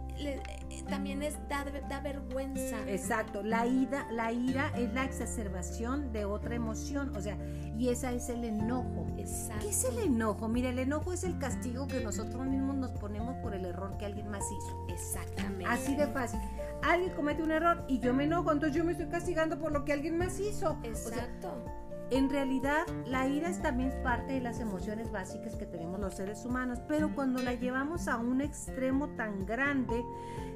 también 0.90 1.22
es 1.22 1.38
da, 1.48 1.66
da, 1.88 2.00
vergüenza. 2.02 2.78
Exacto, 2.88 3.44
la 3.44 3.66
ira, 3.68 4.08
la 4.12 4.32
ira 4.32 4.72
es 4.76 4.92
la 4.94 5.04
exacerbación 5.06 6.12
de 6.12 6.26
otra 6.26 6.56
emoción, 6.56 7.16
o 7.16 7.22
sea, 7.22 7.38
y 7.78 7.90
esa 7.90 8.12
es 8.12 8.30
el 8.30 8.44
enojo. 8.44 9.08
Exacto. 9.18 9.64
¿Qué 9.64 9.70
es 9.70 9.84
el 9.86 10.00
enojo? 10.00 10.48
Mira, 10.48 10.70
el 10.70 10.80
enojo 10.80 11.14
es 11.14 11.24
el 11.24 11.38
castigo 11.38 11.88
que 11.88 12.02
nosotros 12.02 12.46
mismos 12.46 12.76
nos 12.76 12.92
ponemos 12.92 13.36
por 13.38 13.54
el 13.54 13.66
error 13.66 13.98
que 13.98 14.06
alguien 14.06 14.30
más 14.30 14.44
hizo. 14.44 14.86
Exactamente. 14.90 15.66
Así 15.66 15.96
de 15.96 16.08
fácil. 16.08 16.40
Alguien 16.82 17.14
comete 17.14 17.44
un 17.44 17.52
error 17.52 17.86
y 17.88 18.00
yo 18.00 18.14
me 18.14 18.24
enojo, 18.24 18.52
entonces 18.52 18.76
yo 18.76 18.84
me 18.84 18.94
estoy 18.94 19.08
castigando 19.08 19.60
por 19.60 19.72
lo 19.72 19.86
que 19.86 19.94
alguien 19.94 20.18
más 20.18 20.40
hizo. 20.40 20.78
Exacto. 20.84 21.54
En 22.12 22.30
realidad, 22.30 22.88
la 23.06 23.28
ira 23.28 23.50
es 23.50 23.62
también 23.62 23.94
parte 24.04 24.34
de 24.34 24.42
las 24.42 24.60
emociones 24.60 25.12
básicas 25.12 25.56
que 25.56 25.68
tenemos 25.68 26.00
los 26.00 26.16
seres 26.16 26.44
humanos, 26.44 26.80
pero 26.88 27.14
cuando 27.14 27.42
la 27.44 27.54
llevamos 27.54 28.08
a 28.08 28.18
un 28.18 28.42
extremo 28.42 29.10
tan 29.10 29.46
grande, 29.46 30.04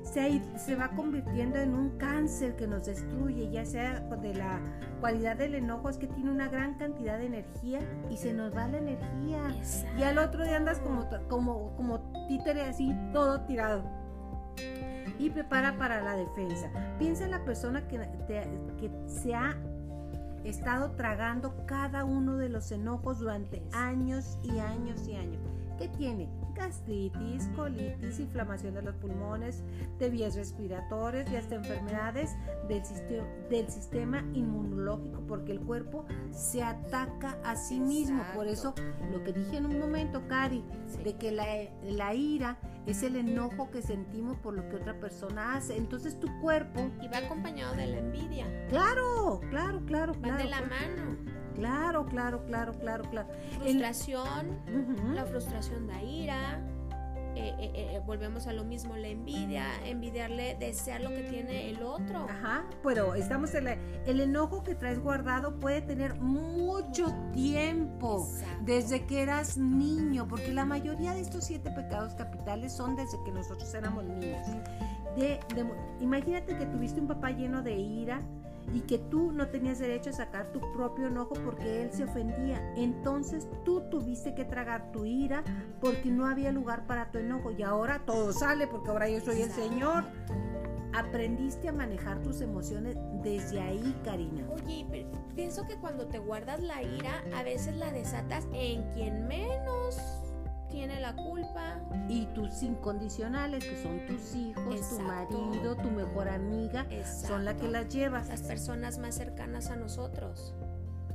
se, 0.02 0.42
se 0.58 0.76
va 0.76 0.90
convirtiendo 0.90 1.60
en 1.60 1.76
un 1.76 1.98
cáncer 1.98 2.56
que 2.56 2.66
nos 2.66 2.88
destruye, 2.88 3.52
ya 3.52 3.66
sea 3.66 4.00
de 4.00 4.34
la 4.34 4.60
cualidad 5.00 5.36
del 5.36 5.54
enojo, 5.54 5.90
es 5.90 5.98
que 5.98 6.08
tiene 6.08 6.32
una 6.32 6.50
gran 6.50 6.74
cantidad 6.76 7.20
de 7.20 7.28
energía 7.28 7.80
y 8.10 8.18
se 8.18 8.34
nos 8.34 8.56
va 8.56 8.68
la 8.68 8.80
energía. 8.80 9.56
Y 9.98 10.04
al 10.04 10.18
otro 10.18 10.44
día 10.44 10.58
andas 10.58 10.80
como, 10.80 11.08
como, 11.30 11.76
como 11.76 12.00
títere 12.28 12.64
así, 12.64 12.96
todo 13.14 13.42
tirado 13.42 13.84
y 15.20 15.30
prepara 15.30 15.78
para 15.78 16.02
la 16.02 16.16
defensa. 16.16 16.70
Piensa 16.98 17.26
en 17.26 17.32
la 17.32 17.46
persona 17.46 17.88
que, 17.88 18.00
que 18.28 18.92
se 19.08 19.36
ha 19.36 19.56
estado 20.44 20.92
tragando 20.92 21.66
cada 21.66 22.06
uno 22.06 22.38
de 22.38 22.50
los 22.50 22.72
enojos 22.72 23.20
durante 23.20 23.64
años 23.72 24.38
y 24.44 24.60
años 24.60 25.08
y 25.08 25.16
años. 25.16 25.42
¿Qué 25.78 25.88
tiene? 25.88 26.30
Gastritis, 26.54 27.48
colitis, 27.56 28.20
inflamación 28.20 28.74
de 28.76 28.82
los 28.82 28.96
pulmones, 28.96 29.64
de 30.00 30.10
vías 30.10 30.36
respiratorias 30.36 31.32
y 31.32 31.36
hasta 31.36 31.56
enfermedades 31.56 32.32
del, 32.68 32.86
sistema, 32.86 33.28
del 33.50 33.70
sistema 33.70 34.20
inmunológico, 34.34 35.22
porque 35.28 35.52
el 35.52 35.62
cuerpo 35.62 36.06
se 36.32 36.64
ataca 36.64 37.38
a 37.44 37.56
sí 37.56 37.80
mismo. 37.80 38.24
Por 38.36 38.48
eso, 38.48 38.74
lo 39.12 39.24
que 39.24 39.34
dije 39.34 39.58
en 39.58 39.66
un 39.66 39.80
momento, 39.80 40.28
Cari, 40.28 40.64
de 41.04 41.16
que 41.18 41.32
la, 41.32 41.46
la 41.84 42.14
ira 42.14 42.58
es 42.86 43.04
el 43.04 43.16
enojo 43.16 43.72
que 43.72 43.82
sentimos 43.82 44.38
por 44.38 44.54
lo 44.54 44.68
que 44.70 44.76
otra 44.76 45.00
persona 45.00 45.56
hace. 45.56 45.78
Entonces 45.78 46.20
tu 46.20 46.28
cuerpo... 46.42 46.92
Y 47.02 47.08
va 47.08 47.20
acompañado 47.20 47.76
de 47.76 47.88
la 47.88 48.00
envidia. 48.00 48.46
Claro, 48.70 49.42
claro, 49.50 49.82
claro. 49.86 50.14
Va 50.22 50.38
de 50.38 50.46
la 50.46 50.62
mano. 50.62 51.18
Claro, 51.56 52.06
claro, 52.06 52.44
claro, 52.46 52.74
claro, 52.74 53.04
claro. 53.10 53.28
Frustración, 53.60 54.60
la 55.14 55.26
frustración 55.26 55.88
da 55.88 56.02
ira. 56.02 56.62
Eh, 57.36 57.56
eh, 57.58 57.72
eh, 57.74 58.02
volvemos 58.06 58.46
a 58.46 58.54
lo 58.54 58.64
mismo, 58.64 58.96
la 58.96 59.08
envidia, 59.08 59.66
envidiarle, 59.86 60.56
desear 60.60 61.02
lo 61.02 61.10
que 61.10 61.24
tiene 61.24 61.70
el 61.70 61.82
otro. 61.82 62.28
Ajá, 62.30 62.64
pero 62.84 63.16
estamos 63.16 63.56
en 63.56 63.64
la, 63.64 63.74
el 64.06 64.20
enojo 64.20 64.64
que 64.64 64.76
traes 64.76 65.00
guardado 65.00 65.60
puede 65.60 65.82
tener 65.82 66.14
mucho 66.20 67.12
tiempo, 67.34 68.30
desde 68.62 69.06
que 69.08 69.24
eras 69.24 69.58
niño, 69.58 70.28
porque 70.28 70.54
la 70.54 70.66
mayoría 70.66 71.16
de 71.16 71.22
estos 71.22 71.46
siete 71.46 71.72
pecados 71.72 72.14
capitales 72.14 72.72
son 72.72 72.96
desde 72.96 73.18
que 73.26 73.32
nosotros 73.32 73.74
éramos 73.74 74.04
niños. 74.06 74.48
de, 75.18 75.40
imagínate 76.02 76.56
que 76.56 76.68
tuviste 76.68 77.02
un 77.02 77.08
papá 77.08 77.32
lleno 77.32 77.64
de 77.64 77.74
ira, 77.74 78.22
y 78.74 78.82
que 78.82 78.98
tú 78.98 79.32
no 79.32 79.48
tenías 79.48 79.80
derecho 79.80 80.10
a 80.12 80.14
sacar 80.14 80.52
tu 80.52 80.60
propio 80.74 81.08
enojo 81.08 81.36
porque 81.44 81.82
él 81.82 81.92
se 81.92 82.04
ofendía. 82.04 82.62
Entonces 82.76 83.48
tú 83.66 83.82
tuviste 83.90 84.34
que 84.34 84.46
tragar 84.46 84.92
tu 84.92 85.06
ira 85.06 85.44
porque 85.82 86.10
no 86.10 86.26
había 86.28 86.52
lugar 86.52 86.86
para 86.88 87.12
tu 87.12 87.20
enojo 87.20 87.52
y 87.52 87.64
ahora 87.64 88.04
todo 88.06 88.32
sale 88.34 88.68
porque 88.68 88.90
ahora 88.90 89.10
yo 89.10 89.20
soy 89.22 89.42
el 89.42 89.52
Señor. 89.52 90.06
Aprendiste 90.96 91.70
a 91.70 91.74
manejar 91.74 92.22
tus 92.22 92.42
emociones 92.42 92.96
desde 93.24 93.60
ahí, 93.60 94.00
Karina. 94.04 94.46
Oye, 94.54 95.08
pienso 95.36 95.66
que 95.66 95.76
cuando 95.78 96.06
te 96.06 96.20
guardas 96.20 96.62
la 96.62 96.84
ira, 96.84 97.24
a 97.36 97.42
veces 97.42 97.76
la 97.78 97.92
desatas 97.92 98.48
en 98.54 98.84
quien 98.94 99.28
menos 99.28 100.23
tiene 100.74 101.00
la 101.00 101.16
culpa. 101.16 101.80
Y 102.10 102.26
tus 102.34 102.64
incondicionales, 102.64 103.64
que 103.64 103.82
son 103.82 104.06
tus 104.08 104.36
hijos, 104.36 104.90
tu 104.90 105.00
marido, 105.00 105.76
tu 105.78 105.90
mejor 105.92 106.28
amiga, 106.28 106.86
son 107.06 107.46
las 107.46 107.56
que 107.56 107.70
las 107.70 107.88
llevas. 107.88 108.28
Las 108.28 108.42
personas 108.42 108.98
más 108.98 109.16
cercanas 109.16 109.70
a 109.70 109.76
nosotros. 109.76 110.54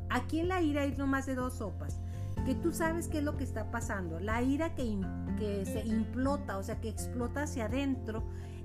Aquí 0.09 0.41
en 0.41 0.49
la 0.49 0.63
ira 0.63 0.83
hay 0.83 0.95
no 0.97 1.07
más 1.07 1.27
de 1.27 1.35
dos 1.35 1.55
sopas. 1.55 2.01
Que 2.47 2.55
tú 2.55 2.73
sabes 2.73 3.09
qué 3.09 3.19
es 3.19 3.25
lo 3.25 3.37
que 3.37 3.45
está 3.45 3.71
pasando. 3.71 4.21
La 4.21 4.41
ira 4.43 4.75
que, 4.77 4.99
que 5.39 5.67
se 5.67 5.81
implota, 5.87 6.57
o 6.57 6.63
sea, 6.63 6.81
que 6.81 6.89
explota 6.89 7.43
hacia 7.43 7.65
adentro, 7.65 8.23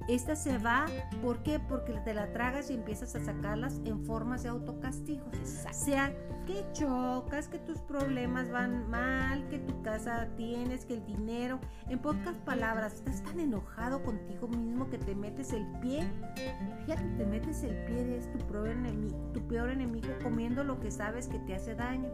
esta 0.08 0.36
se 0.36 0.58
va, 0.58 0.86
¿por 1.22 1.44
qué? 1.44 1.60
Porque 1.60 1.94
te 2.04 2.14
la 2.14 2.32
tragas 2.34 2.70
y 2.70 2.74
empiezas 2.74 3.16
a 3.16 3.24
sacarlas 3.24 3.80
en 3.86 4.06
formas 4.06 4.44
de 4.44 4.50
autocastigos. 4.50 5.36
Sea 5.72 6.14
que 6.46 6.66
chocas, 6.74 7.48
que 7.48 7.60
tus 7.60 7.80
problemas 7.80 8.52
van 8.52 8.90
mal, 8.90 9.48
que 9.48 9.60
tu 9.60 9.82
casa 9.82 10.28
tienes, 10.36 10.86
que 10.86 10.96
el 10.96 11.06
dinero. 11.06 11.60
En 11.88 12.00
pocas 12.00 12.36
palabras, 12.46 12.96
estás 12.96 13.24
tan 13.24 13.40
enojado 13.40 14.04
contigo 14.04 14.48
mismo 14.48 14.90
que 14.90 14.98
te 14.98 15.16
metes 15.16 15.54
el 15.54 15.66
pie. 15.80 16.06
Fíjate, 16.86 17.04
te 17.18 17.26
metes 17.26 17.64
el 17.64 17.76
pie, 17.86 18.02
eres 18.02 18.32
tu 18.32 18.40
peor 18.48 18.68
enemigo, 18.68 19.18
tu 19.34 19.48
peor 19.48 19.70
enemigo 19.70 20.10
comiendo 20.22 20.64
lo 20.64 20.80
que 20.80 20.92
sabes 20.92 21.28
que 21.28 21.40
te 21.40 21.56
hace 21.56 21.76
daño 21.76 22.10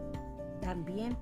también 0.60 1.16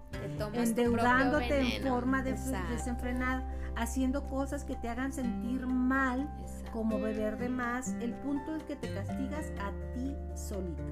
endeudándote 0.52 1.76
en 1.76 1.82
forma 1.88 2.22
de 2.22 2.32
desenfrenada, 2.70 3.48
haciendo 3.76 4.28
cosas 4.28 4.64
que 4.64 4.76
te 4.76 4.88
hagan 4.88 5.12
sentir 5.12 5.66
mal, 5.66 6.28
como 6.70 6.98
beber 6.98 7.38
de 7.38 7.48
más. 7.48 7.94
El 8.00 8.14
punto 8.14 8.56
es 8.56 8.62
que 8.64 8.76
te 8.76 8.92
castigas 8.92 9.52
a 9.60 9.72
ti 9.94 10.16
solito. 10.34 10.82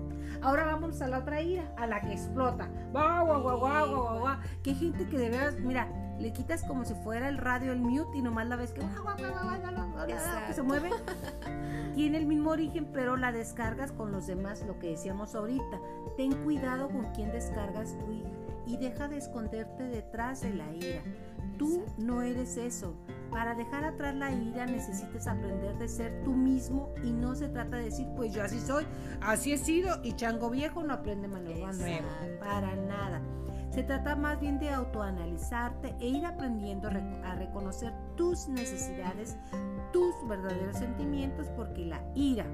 Ahora 0.43 0.65
vamos 0.65 1.01
a 1.03 1.09
la 1.09 1.19
otra 1.19 1.41
ira, 1.41 1.73
a 1.77 1.87
la 1.87 2.01
que 2.01 2.13
explota. 2.13 2.69
¡Guau, 2.93 3.27
guau, 3.27 3.43
guau, 3.43 3.59
guau, 3.59 3.89
guau, 3.89 4.19
guau! 4.21 4.37
Qué 4.63 4.75
gente 4.75 5.07
que 5.09 5.19
de 5.19 5.31
veras, 5.31 5.59
mira, 5.61 5.89
le 6.19 6.33
quitas 6.33 6.63
como 6.65 6.85
si 6.85 6.95
fuera 6.95 7.29
el 7.29 7.39
radio 7.39 7.73
el 7.73 7.81
mute 7.81 8.17
y 8.17 8.23
nomás 8.23 8.47
la 8.47 8.57
ves 8.57 8.73
que, 8.73 8.81
que 10.47 10.53
se 10.55 10.63
mueve. 10.63 10.91
Tiene 11.95 12.19
el 12.19 12.27
mismo 12.27 12.51
origen, 12.51 12.87
pero 12.93 13.17
la 13.17 13.33
descargas 13.33 13.93
con 13.93 14.13
los 14.13 14.27
demás, 14.27 14.65
lo 14.67 14.79
que 14.79 14.91
decíamos 14.91 15.35
ahorita. 15.35 15.81
Ten 16.17 16.33
cuidado 16.45 16.89
con 16.89 17.13
quién 17.13 17.33
descargas 17.33 17.97
tu 17.99 18.13
hija 18.13 18.29
y 18.67 18.77
deja 18.77 19.09
de 19.09 19.19
esconderte 19.19 19.85
detrás 19.85 20.41
de 20.41 20.55
la 20.55 20.71
ira. 20.75 21.03
Tú 21.59 21.85
no 21.99 22.23
eres 22.23 22.57
eso. 22.57 22.95
Para 23.37 23.55
dejar 23.55 23.85
atrás 23.85 24.15
la 24.15 24.33
ira 24.33 24.65
necesitas 24.65 25.27
aprender 25.27 25.77
de 25.77 25.89
ser 25.91 26.23
tú 26.25 26.33
mismo 26.33 26.95
y 27.05 27.13
no 27.13 27.35
se 27.35 27.51
trata 27.51 27.77
de 27.77 27.85
decir, 27.85 28.07
pues 28.17 28.33
yo 28.33 28.43
así 28.43 28.59
soy, 28.59 28.87
así 29.21 29.53
he 29.53 29.59
sido 29.59 30.03
y 30.03 30.15
chango 30.15 30.49
viejo 30.49 30.83
no 30.83 30.95
aprende 30.95 31.29
malogro 31.29 31.71
nuevo. 31.75 32.09
Para 32.41 32.75
nada. 32.77 33.21
Se 33.69 33.83
trata 33.83 34.17
más 34.17 34.41
bien 34.41 34.59
de 34.59 34.71
autoanalizarte 34.71 35.95
e 36.01 36.09
ir 36.09 36.25
aprendiendo 36.25 36.89
a 36.89 37.35
reconocer 37.35 37.93
tus 38.17 38.49
necesidades, 38.49 39.37
tus 39.93 40.15
verdaderos 40.27 40.79
sentimientos, 40.79 41.47
porque 41.59 41.85
la 41.85 42.01
ira 42.15 42.47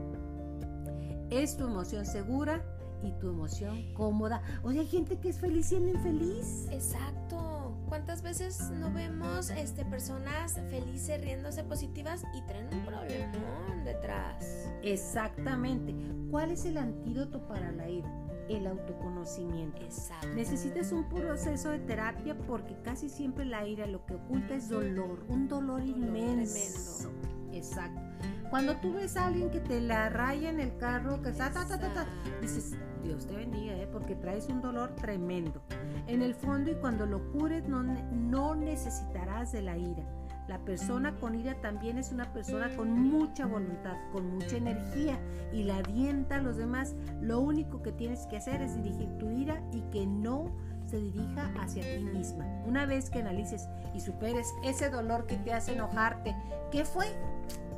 es 1.30 1.56
tu 1.56 1.64
emoción 1.64 2.04
segura 2.04 2.60
y 3.04 3.12
tu 3.20 3.30
emoción 3.30 3.94
cómoda. 3.94 4.42
Oye, 4.64 4.80
hay 4.80 4.88
gente 4.88 5.16
que 5.20 5.28
es 5.28 5.38
feliz 5.38 5.66
siendo 5.66 5.92
infeliz. 5.92 6.66
Exacto. 6.72 7.61
¿Cuántas 7.92 8.22
veces 8.22 8.70
no 8.70 8.90
vemos 8.90 9.50
este, 9.50 9.84
personas 9.84 10.54
felices, 10.70 11.20
riéndose 11.20 11.62
positivas 11.62 12.24
y 12.32 12.40
traen 12.46 12.72
un 12.72 12.86
problemón 12.86 13.84
detrás? 13.84 14.66
Exactamente. 14.82 15.94
¿Cuál 16.30 16.52
es 16.52 16.64
el 16.64 16.78
antídoto 16.78 17.46
para 17.46 17.70
la 17.70 17.90
ira? 17.90 18.10
El 18.48 18.66
autoconocimiento. 18.66 19.82
Exacto. 19.82 20.26
Necesitas 20.28 20.90
un 20.92 21.06
proceso 21.10 21.68
de 21.68 21.80
terapia 21.80 22.34
porque 22.34 22.74
casi 22.80 23.10
siempre 23.10 23.44
la 23.44 23.68
ira 23.68 23.86
lo 23.86 24.06
que 24.06 24.14
oculta 24.14 24.54
es 24.54 24.70
dolor, 24.70 25.26
un 25.28 25.46
dolor, 25.46 25.82
inmenso. 25.82 27.12
Exacto. 27.52 28.11
Cuando 28.52 28.76
tú 28.76 28.92
ves 28.92 29.16
a 29.16 29.28
alguien 29.28 29.48
que 29.48 29.60
te 29.60 29.80
la 29.80 30.10
raya 30.10 30.50
en 30.50 30.60
el 30.60 30.76
carro, 30.76 31.22
que 31.22 31.30
está, 31.30 31.50
ta, 31.50 31.66
ta, 31.66 31.78
ta, 31.78 31.94
ta, 31.94 32.06
dices, 32.42 32.76
Dios 33.02 33.26
te 33.26 33.34
bendiga, 33.34 33.72
¿eh? 33.72 33.88
porque 33.90 34.14
traes 34.14 34.46
un 34.48 34.60
dolor 34.60 34.94
tremendo. 34.94 35.62
En 36.06 36.20
el 36.20 36.34
fondo 36.34 36.70
y 36.70 36.74
cuando 36.74 37.06
lo 37.06 37.32
cures 37.32 37.66
no, 37.66 37.82
no 37.82 38.54
necesitarás 38.54 39.52
de 39.52 39.62
la 39.62 39.78
ira. 39.78 40.04
La 40.48 40.58
persona 40.58 41.16
con 41.16 41.34
ira 41.34 41.62
también 41.62 41.96
es 41.96 42.12
una 42.12 42.30
persona 42.34 42.68
con 42.76 42.90
mucha 42.92 43.46
voluntad, 43.46 43.96
con 44.12 44.34
mucha 44.34 44.58
energía 44.58 45.18
y 45.50 45.62
la 45.62 45.78
avienta 45.78 46.36
a 46.36 46.42
los 46.42 46.58
demás. 46.58 46.94
Lo 47.22 47.40
único 47.40 47.80
que 47.80 47.92
tienes 47.92 48.26
que 48.26 48.36
hacer 48.36 48.60
es 48.60 48.76
dirigir 48.76 49.16
tu 49.16 49.30
ira 49.30 49.62
y 49.72 49.80
que 49.92 50.04
no 50.06 50.54
se 50.84 50.98
dirija 50.98 51.50
hacia 51.58 51.82
ti 51.96 52.04
misma. 52.04 52.44
Una 52.66 52.84
vez 52.84 53.08
que 53.08 53.20
analices 53.20 53.66
y 53.94 54.00
superes 54.00 54.52
ese 54.62 54.90
dolor 54.90 55.24
que 55.24 55.36
te 55.36 55.54
hace 55.54 55.72
enojarte, 55.72 56.36
¿qué 56.70 56.84
fue? 56.84 57.06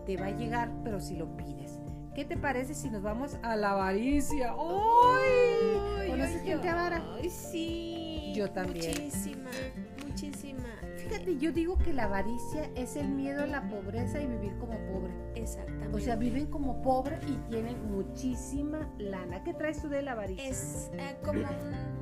Te 0.07 0.17
va 0.17 0.27
a 0.27 0.31
llegar, 0.31 0.71
pero 0.85 1.01
si 1.01 1.17
lo 1.17 1.37
pides. 1.37 1.79
¿Qué 2.15 2.25
te 2.25 2.37
parece 2.37 2.75
si 2.75 2.91
nos 2.91 3.03
vamos 3.03 3.37
a 3.43 3.57
la 3.57 3.71
avaricia? 3.73 4.53
¡Ay! 4.53 6.11
¿Conoces 6.11 6.43
gente 6.43 6.69
avara? 6.69 7.03
Ay, 7.17 7.29
sí. 7.31 8.33
Yo 8.37 8.51
también. 8.51 8.93
Muchísima, 8.93 9.51
muchísima. 10.07 10.65
Fíjate, 10.97 11.37
yo 11.39 11.53
digo 11.53 11.77
que 11.79 11.93
la 11.93 12.05
avaricia 12.05 12.71
es 12.77 12.97
el 12.97 13.09
miedo 13.09 13.43
a 13.43 13.47
la 13.47 13.69
pobreza 13.69 14.21
y 14.21 14.27
vivir 14.27 14.57
como 14.59 14.79
pobre. 14.93 15.13
Exactamente. 15.35 15.97
O 15.97 16.01
sea, 16.01 16.17
viven 16.17 16.47
como 16.47 16.81
pobre 16.83 17.19
y 17.27 17.37
tienen 17.51 17.91
muchísima 17.91 18.89
lana. 18.99 19.43
¿Qué 19.45 19.53
traes 19.55 19.81
tú 19.83 19.89
de 19.89 20.03
la 20.03 20.13
avaricia? 20.13 20.49
Es 20.49 20.91
eh, 20.95 21.17
como 21.25 21.41
un- 21.41 21.94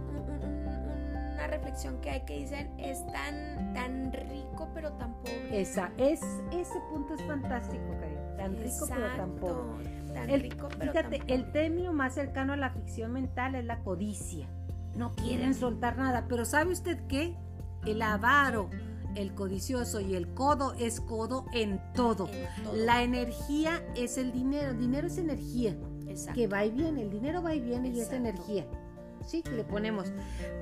reflexión 1.53 2.01
que 2.01 2.11
hay 2.11 2.21
que 2.25 2.39
dicen, 2.39 2.71
es 2.79 3.05
tan, 3.13 3.73
tan 3.75 4.13
rico 4.13 4.69
pero 4.75 4.93
tan 4.95 5.15
pobre. 5.15 5.61
Esa, 5.61 5.91
es, 5.99 6.21
ese 6.53 6.79
punto 6.91 7.15
es 7.15 7.23
fantástico, 7.25 7.85
Cari. 8.01 8.17
Tan 8.37 8.57
rico 8.57 8.87
pero 8.89 9.07
tan 9.17 9.31
pobre. 9.37 9.85
Exacto, 9.89 10.13
Tan 10.15 10.31
El- 10.31 10.41
rico 10.43 10.69
pero 10.79 10.93
fíjate, 10.93 11.19
tan 11.19 11.31
el 11.31 11.41
pobre. 11.45 11.53
término 11.53 11.93
más 11.93 12.15
cercano 12.15 12.53
a 12.53 12.57
la 12.57 12.71
ficción 12.71 13.13
mental 13.13 13.55
es 13.55 13.65
la 13.65 13.79
codicia. 13.81 14.47
No 14.97 15.13
quieren 15.13 15.55
soltar 15.55 15.97
nada, 15.97 16.27
pero 16.29 16.45
¿sabe 16.45 16.73
usted 16.73 16.99
qué? 17.09 17.35
El 17.87 18.03
avaro, 18.03 18.69
el 19.15 19.35
codicioso 19.35 20.01
y 20.01 20.15
el 20.15 20.35
codo 20.35 20.75
es 20.75 21.01
codo 21.01 21.47
en 21.55 21.81
todo. 21.95 22.29
En 22.29 22.65
todo. 22.65 22.75
La 22.75 23.03
energía 23.03 23.83
es 23.97 24.19
el 24.19 24.33
dinero, 24.33 24.71
el 24.71 24.79
dinero 24.79 25.07
es 25.07 25.17
energía, 25.19 25.75
Exacto. 26.07 26.39
que 26.39 26.47
va 26.47 26.65
y 26.65 26.71
viene, 26.71 27.03
el 27.03 27.11
dinero 27.11 27.43
va 27.43 27.55
y 27.55 27.61
viene 27.61 27.89
y 27.89 27.93
es 28.01 28.07
Exacto. 28.13 28.17
energía. 28.17 28.67
Sí, 29.26 29.43
le 29.55 29.64
ponemos. 29.64 30.12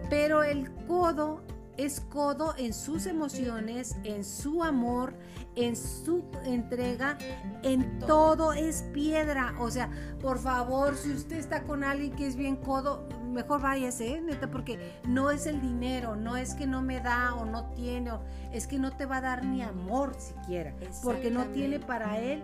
Pero 0.08 0.42
el 0.42 0.70
codo 0.86 1.42
es 1.76 2.00
codo 2.00 2.54
en 2.58 2.74
sus 2.74 3.06
emociones, 3.06 3.96
en 4.04 4.22
su 4.22 4.62
amor, 4.62 5.14
en 5.56 5.76
su 5.76 6.24
entrega, 6.44 7.16
en 7.62 7.98
Todo. 8.00 8.52
es 8.52 8.82
piedra. 8.92 9.54
O 9.58 9.70
sea, 9.70 9.88
por 10.20 10.38
favor, 10.38 10.94
si 10.96 11.10
usted 11.12 11.36
está 11.38 11.62
con 11.62 11.82
alguien 11.82 12.12
que 12.14 12.26
es 12.26 12.36
bien 12.36 12.56
codo, 12.56 13.08
mejor 13.32 13.62
váyase, 13.62 14.16
¿eh? 14.16 14.20
neta, 14.20 14.50
porque 14.50 14.78
no 15.08 15.30
es 15.30 15.46
el 15.46 15.60
dinero, 15.62 16.16
no 16.16 16.36
es 16.36 16.54
que 16.54 16.66
no 16.66 16.82
me 16.82 17.00
da 17.00 17.34
o 17.34 17.46
no 17.46 17.70
tiene, 17.70 18.12
o- 18.12 18.20
es 18.52 18.66
que 18.66 18.78
no 18.78 18.90
te 18.94 19.06
va 19.06 19.18
a 19.18 19.20
dar 19.22 19.44
ni 19.46 19.62
amor 19.62 20.14
siquiera, 20.18 20.74
porque 21.02 21.30
no 21.30 21.46
tiene 21.46 21.78
para 21.80 22.18
él 22.18 22.42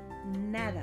nada. 0.51 0.83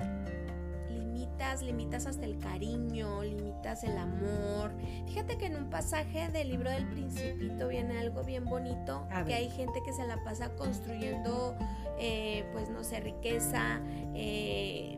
Limitas, 1.14 1.62
limitas 1.62 2.06
hasta 2.08 2.26
el 2.26 2.38
cariño, 2.40 3.24
limitas 3.24 3.84
el 3.84 3.98
amor. 3.98 4.72
Fíjate 5.08 5.38
que 5.38 5.46
en 5.46 5.56
un 5.58 5.70
pasaje 5.70 6.30
del 6.30 6.50
libro 6.50 6.70
del 6.72 6.88
Principito 6.88 7.68
viene 7.68 8.00
algo 8.00 8.24
bien 8.24 8.46
bonito, 8.46 9.08
que 9.28 9.34
hay 9.34 9.50
gente 9.50 9.82
que 9.86 9.94
se 9.94 10.06
la 10.08 10.24
pasa 10.24 10.50
construyendo, 10.56 11.56
eh, 12.00 12.46
pues 12.54 12.70
no 12.70 12.84
sé, 12.84 13.00
riqueza, 13.00 13.80
eh, 14.16 14.98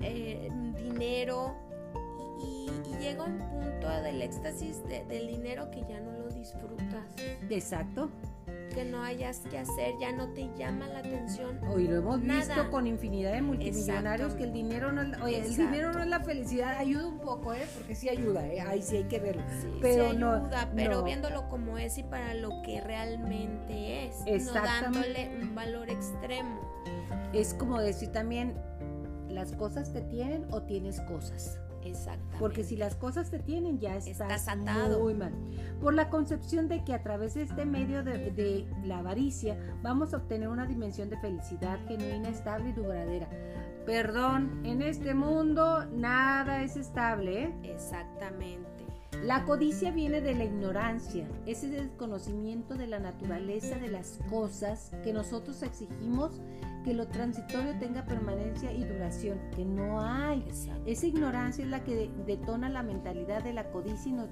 eh, 0.00 0.48
dinero, 0.76 1.56
y, 2.38 2.70
y 2.90 2.98
llega 3.02 3.24
un 3.24 3.38
punto 3.38 3.88
del 4.02 4.22
éxtasis 4.22 4.84
de- 4.84 5.04
del 5.06 5.26
dinero 5.26 5.70
que 5.70 5.80
ya 5.88 5.98
no 6.00 6.12
lo 6.12 6.28
disfrutas, 6.28 7.06
Exacto. 7.50 8.10
Que 8.74 8.84
no 8.84 9.02
hayas 9.02 9.40
que 9.50 9.58
hacer, 9.58 9.94
ya 10.00 10.12
no 10.12 10.28
te 10.34 10.48
llama 10.56 10.86
la 10.88 10.98
atención. 11.00 11.58
Hoy 11.68 11.88
lo 11.88 11.96
hemos 11.96 12.20
Nada. 12.20 12.40
visto 12.54 12.70
con 12.70 12.86
infinidad 12.86 13.32
de 13.32 13.42
multimillonarios 13.42 14.32
Exacto. 14.32 14.36
que 14.38 14.44
el 14.44 14.52
dinero 14.52 14.92
no 14.92 15.02
es 15.02 15.08
la- 15.08 15.24
oye, 15.24 15.38
el 15.44 15.56
dinero 15.56 15.92
no 15.92 16.00
es 16.02 16.08
la 16.08 16.20
felicidad, 16.20 16.76
ayuda 16.78 17.06
un 17.06 17.18
poco, 17.18 17.54
¿eh? 17.54 17.66
Porque 17.74 17.94
sí 17.94 18.08
ayuda, 18.08 18.46
¿eh? 18.46 18.60
Ahí 18.60 18.82
sí 18.82 18.96
hay 18.96 19.04
que 19.04 19.18
verlo. 19.18 19.42
Sí, 19.60 19.68
pero 19.80 20.10
sí 20.10 20.16
no, 20.16 20.32
ayuda, 20.32 20.70
pero 20.74 20.96
no. 20.98 21.02
viéndolo 21.04 21.48
como 21.48 21.78
es 21.78 21.96
y 21.98 22.02
para 22.02 22.34
lo 22.34 22.50
que 22.62 22.80
realmente 22.80 24.06
es, 24.06 24.24
no 24.46 24.52
dándole 24.52 25.30
un 25.42 25.54
valor 25.54 25.88
extremo. 25.90 26.60
Es 27.32 27.54
como 27.54 27.80
decir 27.80 28.10
también 28.12 28.54
las 29.28 29.52
cosas 29.52 29.92
te 29.92 30.00
tienen 30.02 30.46
o 30.50 30.62
tienes 30.62 31.00
cosas. 31.02 31.60
Exactamente. 31.86 32.38
Porque 32.38 32.64
si 32.64 32.76
las 32.76 32.94
cosas 32.96 33.30
te 33.30 33.38
tienen, 33.38 33.78
ya 33.78 33.96
estás, 33.96 34.08
Estás 34.08 34.48
atado. 34.48 35.00
muy 35.00 35.14
mal. 35.14 35.32
Por 35.80 35.94
la 35.94 36.08
concepción 36.10 36.68
de 36.68 36.84
que 36.84 36.94
a 36.94 37.02
través 37.02 37.34
de 37.34 37.42
este 37.42 37.64
medio 37.64 38.02
de, 38.02 38.30
de 38.30 38.66
la 38.84 38.98
avaricia 38.98 39.56
vamos 39.82 40.12
a 40.14 40.18
obtener 40.18 40.48
una 40.48 40.66
dimensión 40.66 41.08
de 41.10 41.18
felicidad 41.18 41.78
genuina, 41.88 42.28
estable 42.28 42.70
y 42.70 42.72
duradera. 42.72 43.28
Perdón, 43.86 44.62
en 44.64 44.82
este 44.82 45.14
mundo 45.14 45.84
nada 45.86 46.62
es 46.62 46.76
estable, 46.76 47.44
¿eh? 47.44 47.54
Exactamente. 47.62 48.75
La 49.24 49.44
codicia 49.44 49.90
viene 49.90 50.20
de 50.20 50.34
la 50.34 50.44
ignorancia, 50.44 51.26
ese 51.46 51.68
desconocimiento 51.68 52.74
de 52.74 52.86
la 52.86 52.98
naturaleza 53.00 53.76
de 53.78 53.88
las 53.88 54.18
cosas 54.30 54.92
que 55.02 55.12
nosotros 55.12 55.62
exigimos 55.62 56.40
que 56.84 56.94
lo 56.94 57.08
transitorio 57.08 57.76
tenga 57.80 58.04
permanencia 58.04 58.70
y 58.72 58.84
duración, 58.84 59.38
que 59.56 59.64
no 59.64 60.00
hay. 60.00 60.40
Exacto. 60.42 60.82
Esa 60.86 61.06
ignorancia 61.06 61.64
es 61.64 61.70
la 61.70 61.82
que 61.82 61.94
de- 61.96 62.10
detona 62.26 62.68
la 62.68 62.84
mentalidad 62.84 63.42
de 63.42 63.52
la 63.52 63.64
codicia 63.72 64.10
y 64.10 64.12
nos 64.14 64.28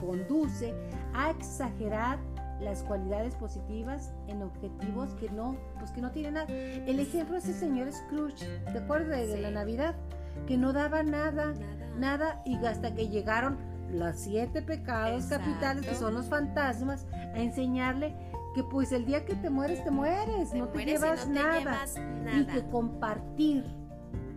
conduce 0.00 0.74
a 1.14 1.30
exagerar 1.30 2.18
las 2.60 2.82
cualidades 2.82 3.34
positivas 3.36 4.12
en 4.28 4.42
objetivos 4.42 5.14
que 5.14 5.30
no, 5.30 5.56
pues 5.78 5.90
que 5.92 6.00
no 6.02 6.10
tienen 6.10 6.34
nada. 6.34 6.46
El 6.52 7.00
ejemplo 7.00 7.36
es 7.38 7.48
el 7.48 7.54
señor 7.54 7.90
Scrooge, 7.92 8.46
¿te 8.72 8.78
acuerdas 8.78 9.08
de, 9.08 9.26
de 9.28 9.40
la 9.40 9.48
Sí. 9.48 9.54
Navidad? 9.54 9.94
Que 10.46 10.56
no 10.58 10.72
daba 10.74 11.02
nada, 11.02 11.52
Nada. 11.54 11.96
nada, 11.98 12.42
y 12.44 12.56
hasta 12.66 12.94
que 12.94 13.08
llegaron 13.08 13.56
los 13.90 14.16
siete 14.16 14.62
pecados 14.62 15.24
Exacto. 15.24 15.46
capitales, 15.46 15.86
que 15.86 15.94
son 15.94 16.14
los 16.14 16.26
fantasmas, 16.26 17.06
a 17.12 17.38
enseñarle 17.38 18.14
que 18.54 18.62
pues 18.64 18.92
el 18.92 19.04
día 19.04 19.24
que 19.24 19.34
te 19.34 19.50
mueres, 19.50 19.84
te 19.84 19.90
mueres, 19.90 20.50
Te 20.50 20.58
no 20.58 20.68
te 20.68 20.74
mueres 20.78 21.00
llevas 21.00 21.26
no 21.28 21.34
te 21.34 21.40
nada 21.42 21.58
llevas 21.58 21.94
y 22.34 22.46
que 22.46 22.66
compartir 22.70 23.64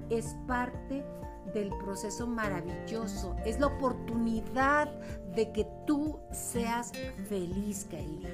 es 0.09 0.35
parte 0.47 1.05
del 1.53 1.69
proceso 1.83 2.27
maravilloso, 2.27 3.35
es 3.45 3.59
la 3.59 3.67
oportunidad 3.67 4.88
de 5.35 5.51
que 5.51 5.65
tú 5.88 6.19
seas 6.31 6.91
feliz, 7.27 7.88
Kairi. 7.89 8.27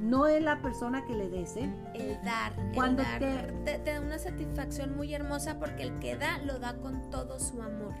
No 0.00 0.26
es 0.26 0.42
la 0.42 0.60
persona 0.60 1.04
que 1.06 1.14
le 1.14 1.28
des, 1.30 1.56
¿eh? 1.56 1.70
El 1.94 2.22
dar, 2.24 2.52
Cuando 2.74 3.02
el 3.02 3.08
dar 3.08 3.18
te- 3.18 3.52
te... 3.64 3.78
te 3.78 3.92
da 3.92 4.00
una 4.00 4.18
satisfacción 4.18 4.96
muy 4.96 5.14
hermosa 5.14 5.58
porque 5.58 5.84
el 5.84 5.98
que 5.98 6.16
da 6.16 6.38
lo 6.38 6.58
da 6.58 6.76
con 6.76 7.08
todo 7.10 7.38
su 7.38 7.62
amor. 7.62 7.94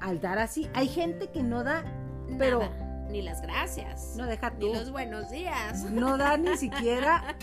Al 0.00 0.20
dar 0.20 0.38
así, 0.38 0.68
hay 0.74 0.88
gente 0.88 1.28
que 1.30 1.42
no 1.42 1.62
da, 1.64 1.82
pero 2.38 2.60
Nada, 2.60 3.06
ni 3.10 3.22
las 3.22 3.42
gracias, 3.42 4.14
no 4.16 4.26
deja 4.26 4.50
tú, 4.52 4.68
ni 4.68 4.74
los 4.74 4.90
buenos 4.90 5.30
días. 5.30 5.82
no 5.90 6.16
da 6.16 6.36
ni 6.36 6.56
siquiera 6.58 7.36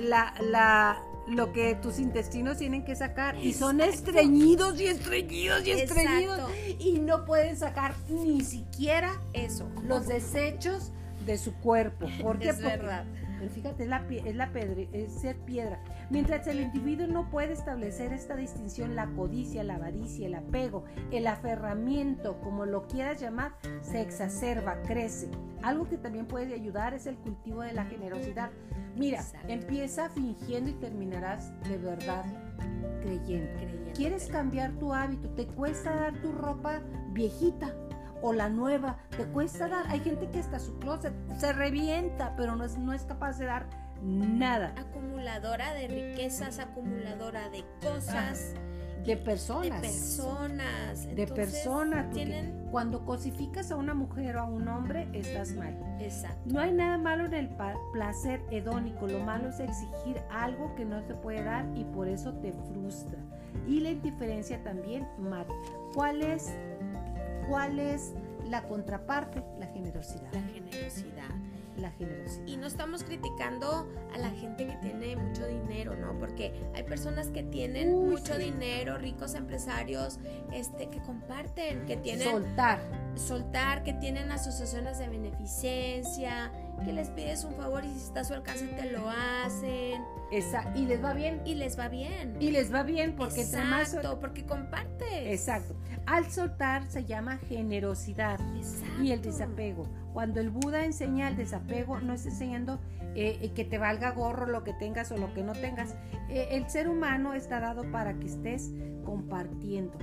la, 0.00 0.34
la, 0.42 0.98
lo 1.28 1.52
que 1.52 1.74
tus 1.76 1.98
intestinos 1.98 2.58
tienen 2.58 2.84
que 2.84 2.96
sacar 2.96 3.36
y 3.36 3.52
son 3.52 3.80
estreñidos 3.80 4.80
y 4.80 4.86
estreñidos 4.86 5.66
y 5.66 5.70
estreñidos 5.70 6.38
Exacto. 6.50 6.84
y 6.84 6.98
no 6.98 7.24
pueden 7.24 7.56
sacar 7.56 7.94
ni 8.08 8.40
siquiera 8.42 9.12
Eso. 9.32 9.68
los 9.84 10.06
desechos 10.06 10.90
de 11.24 11.38
su 11.38 11.54
cuerpo. 11.54 12.06
¿Por 12.22 12.38
qué? 12.40 12.50
Es 12.50 12.56
Porque, 12.56 12.68
verdad. 12.76 13.04
Fíjate, 13.50 13.84
es, 13.84 13.88
la, 13.88 14.04
es, 14.08 14.34
la 14.36 14.52
pedre- 14.52 14.88
es 14.92 15.12
ser 15.12 15.36
piedra. 15.40 15.82
Mientras 16.10 16.46
el 16.46 16.60
individuo 16.60 17.06
no 17.06 17.30
puede 17.30 17.52
establecer 17.52 18.12
esta 18.12 18.36
distinción, 18.36 18.94
la 18.96 19.06
codicia, 19.06 19.64
la 19.64 19.76
avaricia, 19.76 20.26
el 20.26 20.34
apego, 20.34 20.84
el 21.10 21.26
aferramiento, 21.26 22.40
como 22.40 22.66
lo 22.66 22.86
quieras 22.86 23.20
llamar, 23.20 23.52
se 23.82 24.00
exacerba, 24.00 24.82
crece. 24.82 25.28
Algo 25.62 25.88
que 25.88 25.96
también 25.96 26.26
puede 26.26 26.54
ayudar 26.54 26.94
es 26.94 27.06
el 27.06 27.16
cultivo 27.16 27.62
de 27.62 27.72
la 27.72 27.84
generosidad. 27.86 28.50
Mira, 28.96 29.18
Exacto. 29.20 29.48
empieza 29.48 30.08
fingiendo 30.10 30.70
y 30.70 30.74
terminarás 30.74 31.52
de 31.68 31.78
verdad 31.78 32.24
creyendo. 33.02 33.50
Quieres 33.94 34.26
cambiar 34.26 34.72
tu 34.72 34.92
hábito, 34.92 35.28
te 35.30 35.46
cuesta 35.46 35.94
dar 35.94 36.20
tu 36.20 36.32
ropa 36.32 36.80
viejita 37.12 37.72
o 38.24 38.32
la 38.32 38.48
nueva, 38.48 38.96
te 39.18 39.26
cuesta 39.26 39.68
dar. 39.68 39.86
Hay 39.88 40.00
gente 40.00 40.30
que 40.30 40.38
hasta 40.38 40.58
su 40.58 40.78
closet 40.78 41.12
se 41.36 41.52
revienta, 41.52 42.34
pero 42.36 42.56
no 42.56 42.64
es, 42.64 42.78
no 42.78 42.94
es 42.94 43.02
capaz 43.02 43.38
de 43.38 43.44
dar 43.44 43.66
nada. 44.02 44.72
Acumuladora 44.78 45.74
de 45.74 45.88
riquezas, 45.88 46.58
acumuladora 46.58 47.50
de 47.50 47.64
cosas. 47.82 48.54
de 49.04 49.18
personas. 49.18 49.82
De 49.82 49.88
personas. 49.88 51.14
de 51.14 51.26
personas. 51.26 52.10
Tienen... 52.14 52.64
Cuando 52.70 53.04
cosificas 53.04 53.70
a 53.70 53.76
una 53.76 53.92
mujer 53.92 54.36
o 54.36 54.40
a 54.40 54.44
un 54.44 54.68
hombre, 54.68 55.06
estás 55.12 55.52
mal. 55.52 55.78
Exacto. 56.00 56.40
No 56.46 56.60
hay 56.60 56.72
nada 56.72 56.96
malo 56.96 57.26
en 57.26 57.34
el 57.34 57.50
placer 57.92 58.40
hedónico. 58.50 59.06
Lo 59.06 59.20
malo 59.20 59.50
es 59.50 59.60
exigir 59.60 60.18
algo 60.30 60.74
que 60.76 60.86
no 60.86 61.02
te 61.02 61.14
puede 61.14 61.44
dar 61.44 61.66
y 61.76 61.84
por 61.84 62.08
eso 62.08 62.32
te 62.40 62.54
frustra. 62.54 63.18
Y 63.68 63.80
la 63.80 63.90
indiferencia 63.90 64.62
también 64.64 65.06
mata. 65.18 65.52
¿Cuál 65.94 66.22
es 66.22 66.56
¿Cuál 67.48 67.78
es 67.78 68.12
la 68.48 68.62
contraparte? 68.68 69.42
La 69.58 69.66
generosidad. 69.66 70.32
La 70.32 70.42
generosidad. 70.42 71.30
La 71.76 71.90
generosidad. 71.90 72.46
Y 72.46 72.56
no 72.56 72.66
estamos 72.66 73.02
criticando 73.02 73.88
a 74.14 74.18
la 74.18 74.30
gente 74.30 74.66
que 74.66 74.76
tiene 74.76 75.16
mucho 75.16 75.46
dinero, 75.46 75.96
¿no? 75.96 76.16
Porque 76.18 76.52
hay 76.74 76.84
personas 76.84 77.28
que 77.28 77.42
tienen 77.42 78.08
mucho 78.08 78.38
dinero, 78.38 78.96
ricos 78.96 79.34
empresarios, 79.34 80.20
este, 80.52 80.88
que 80.88 81.02
comparten, 81.02 81.84
que 81.86 81.96
tienen... 81.96 82.30
Soltar. 82.30 82.78
Soltar, 83.16 83.82
que 83.82 83.92
tienen 83.92 84.30
asociaciones 84.30 84.98
de 84.98 85.08
beneficencia, 85.08 86.52
que 86.84 86.92
les 86.92 87.08
pides 87.10 87.44
un 87.44 87.54
favor 87.54 87.84
y 87.84 87.92
si 87.92 88.06
está 88.06 88.20
a 88.20 88.24
su 88.24 88.34
alcance 88.34 88.66
te 88.66 88.90
lo 88.90 89.08
hacen. 89.10 90.02
Esa, 90.30 90.72
y 90.76 90.86
les 90.86 91.02
va 91.02 91.12
bien. 91.12 91.40
Y 91.44 91.54
les 91.54 91.78
va 91.78 91.88
bien. 91.88 92.36
Y 92.40 92.50
les 92.50 92.72
va 92.72 92.82
bien 92.82 93.14
porque 93.16 93.42
Exacto, 93.42 94.18
porque 94.20 94.44
Exacto. 95.12 95.74
Al 96.06 96.30
soltar 96.30 96.86
se 96.86 97.04
llama 97.04 97.38
generosidad 97.38 98.38
Exacto. 98.56 99.02
y 99.02 99.12
el 99.12 99.22
desapego. 99.22 99.84
Cuando 100.12 100.40
el 100.40 100.50
Buda 100.50 100.84
enseña 100.84 101.28
el 101.28 101.36
desapego, 101.36 102.00
no 102.00 102.12
está 102.12 102.28
enseñando 102.28 102.78
eh, 103.16 103.38
eh, 103.40 103.52
que 103.54 103.64
te 103.64 103.78
valga 103.78 104.10
gorro 104.10 104.46
lo 104.46 104.64
que 104.64 104.72
tengas 104.74 105.10
o 105.12 105.16
lo 105.16 105.32
que 105.34 105.42
no 105.42 105.52
tengas. 105.52 105.94
Eh, 106.28 106.48
el 106.52 106.68
ser 106.68 106.88
humano 106.88 107.34
está 107.34 107.60
dado 107.60 107.90
para 107.90 108.14
que 108.14 108.26
estés 108.26 108.70
compartiendo. 109.04 109.98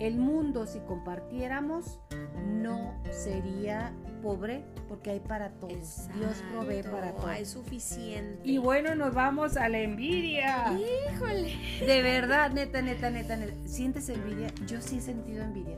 El 0.00 0.18
mundo, 0.18 0.66
si 0.66 0.80
compartiéramos, 0.80 1.98
no 2.46 2.94
sería 3.10 3.92
pobre 4.22 4.64
porque 4.88 5.10
hay 5.10 5.20
para 5.20 5.50
todos. 5.50 6.08
Dios 6.14 6.42
provee 6.52 6.82
para 6.82 7.12
todos. 7.12 7.28
Hay 7.28 7.44
suficiente. 7.44 8.40
Y 8.44 8.58
bueno, 8.58 8.94
nos 8.94 9.14
vamos 9.14 9.56
a 9.56 9.68
la 9.68 9.78
envidia. 9.78 10.72
Híjole. 10.72 11.56
De 11.84 12.02
verdad, 12.02 12.50
neta, 12.50 12.82
neta, 12.82 13.10
neta, 13.10 13.36
neta. 13.36 13.54
¿Sientes 13.66 14.08
envidia? 14.08 14.48
Yo 14.66 14.80
sí 14.80 14.98
he 14.98 15.00
sentido 15.00 15.44
envidia. 15.44 15.76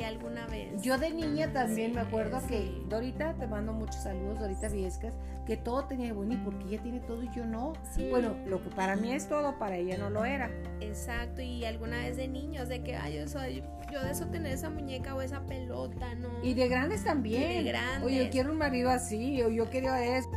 Sí, 0.00 0.06
alguna 0.06 0.46
vez. 0.46 0.80
Yo 0.80 0.96
de 0.96 1.10
niña 1.10 1.52
también 1.52 1.94
me 1.94 2.00
acuerdo 2.00 2.40
que 2.46 2.72
Dorita, 2.88 3.34
te 3.34 3.46
mando 3.46 3.74
muchos 3.74 4.02
saludos, 4.02 4.38
Dorita 4.38 4.68
Viescas, 4.68 5.12
que 5.46 5.58
todo 5.58 5.84
tenía 5.84 6.14
bueno 6.14 6.32
y 6.32 6.36
porque 6.38 6.64
ella 6.68 6.82
tiene 6.82 7.00
todo 7.00 7.22
y 7.22 7.28
yo 7.34 7.44
no. 7.44 7.74
Bueno, 8.08 8.34
lo 8.46 8.62
que 8.62 8.70
para 8.70 8.96
mí 8.96 9.12
es 9.12 9.28
todo, 9.28 9.58
para 9.58 9.76
ella 9.76 9.98
no 9.98 10.08
lo 10.08 10.24
era. 10.24 10.50
Exacto, 10.80 11.42
y 11.42 11.66
alguna 11.66 11.98
vez 11.98 12.16
de 12.16 12.28
niños, 12.28 12.68
de 12.70 12.82
que, 12.82 12.96
ay, 12.96 13.16
yo 13.16 13.28
soy, 13.28 13.62
yo 13.92 14.02
de 14.02 14.12
eso 14.12 14.26
tener 14.28 14.52
esa 14.52 14.70
muñeca 14.70 15.14
o 15.14 15.20
esa 15.20 15.42
pelota, 15.42 16.14
¿no? 16.14 16.28
Y 16.42 16.54
de 16.54 16.68
grandes 16.68 17.04
también. 17.04 17.62
de 17.62 17.70
grandes. 17.70 18.02
Oye, 18.02 18.24
yo 18.24 18.30
quiero 18.30 18.52
un 18.52 18.58
marido 18.58 18.88
así, 18.88 19.42
o 19.42 19.50
yo 19.50 19.66
quiero 19.68 19.94
eso. 19.94 20.30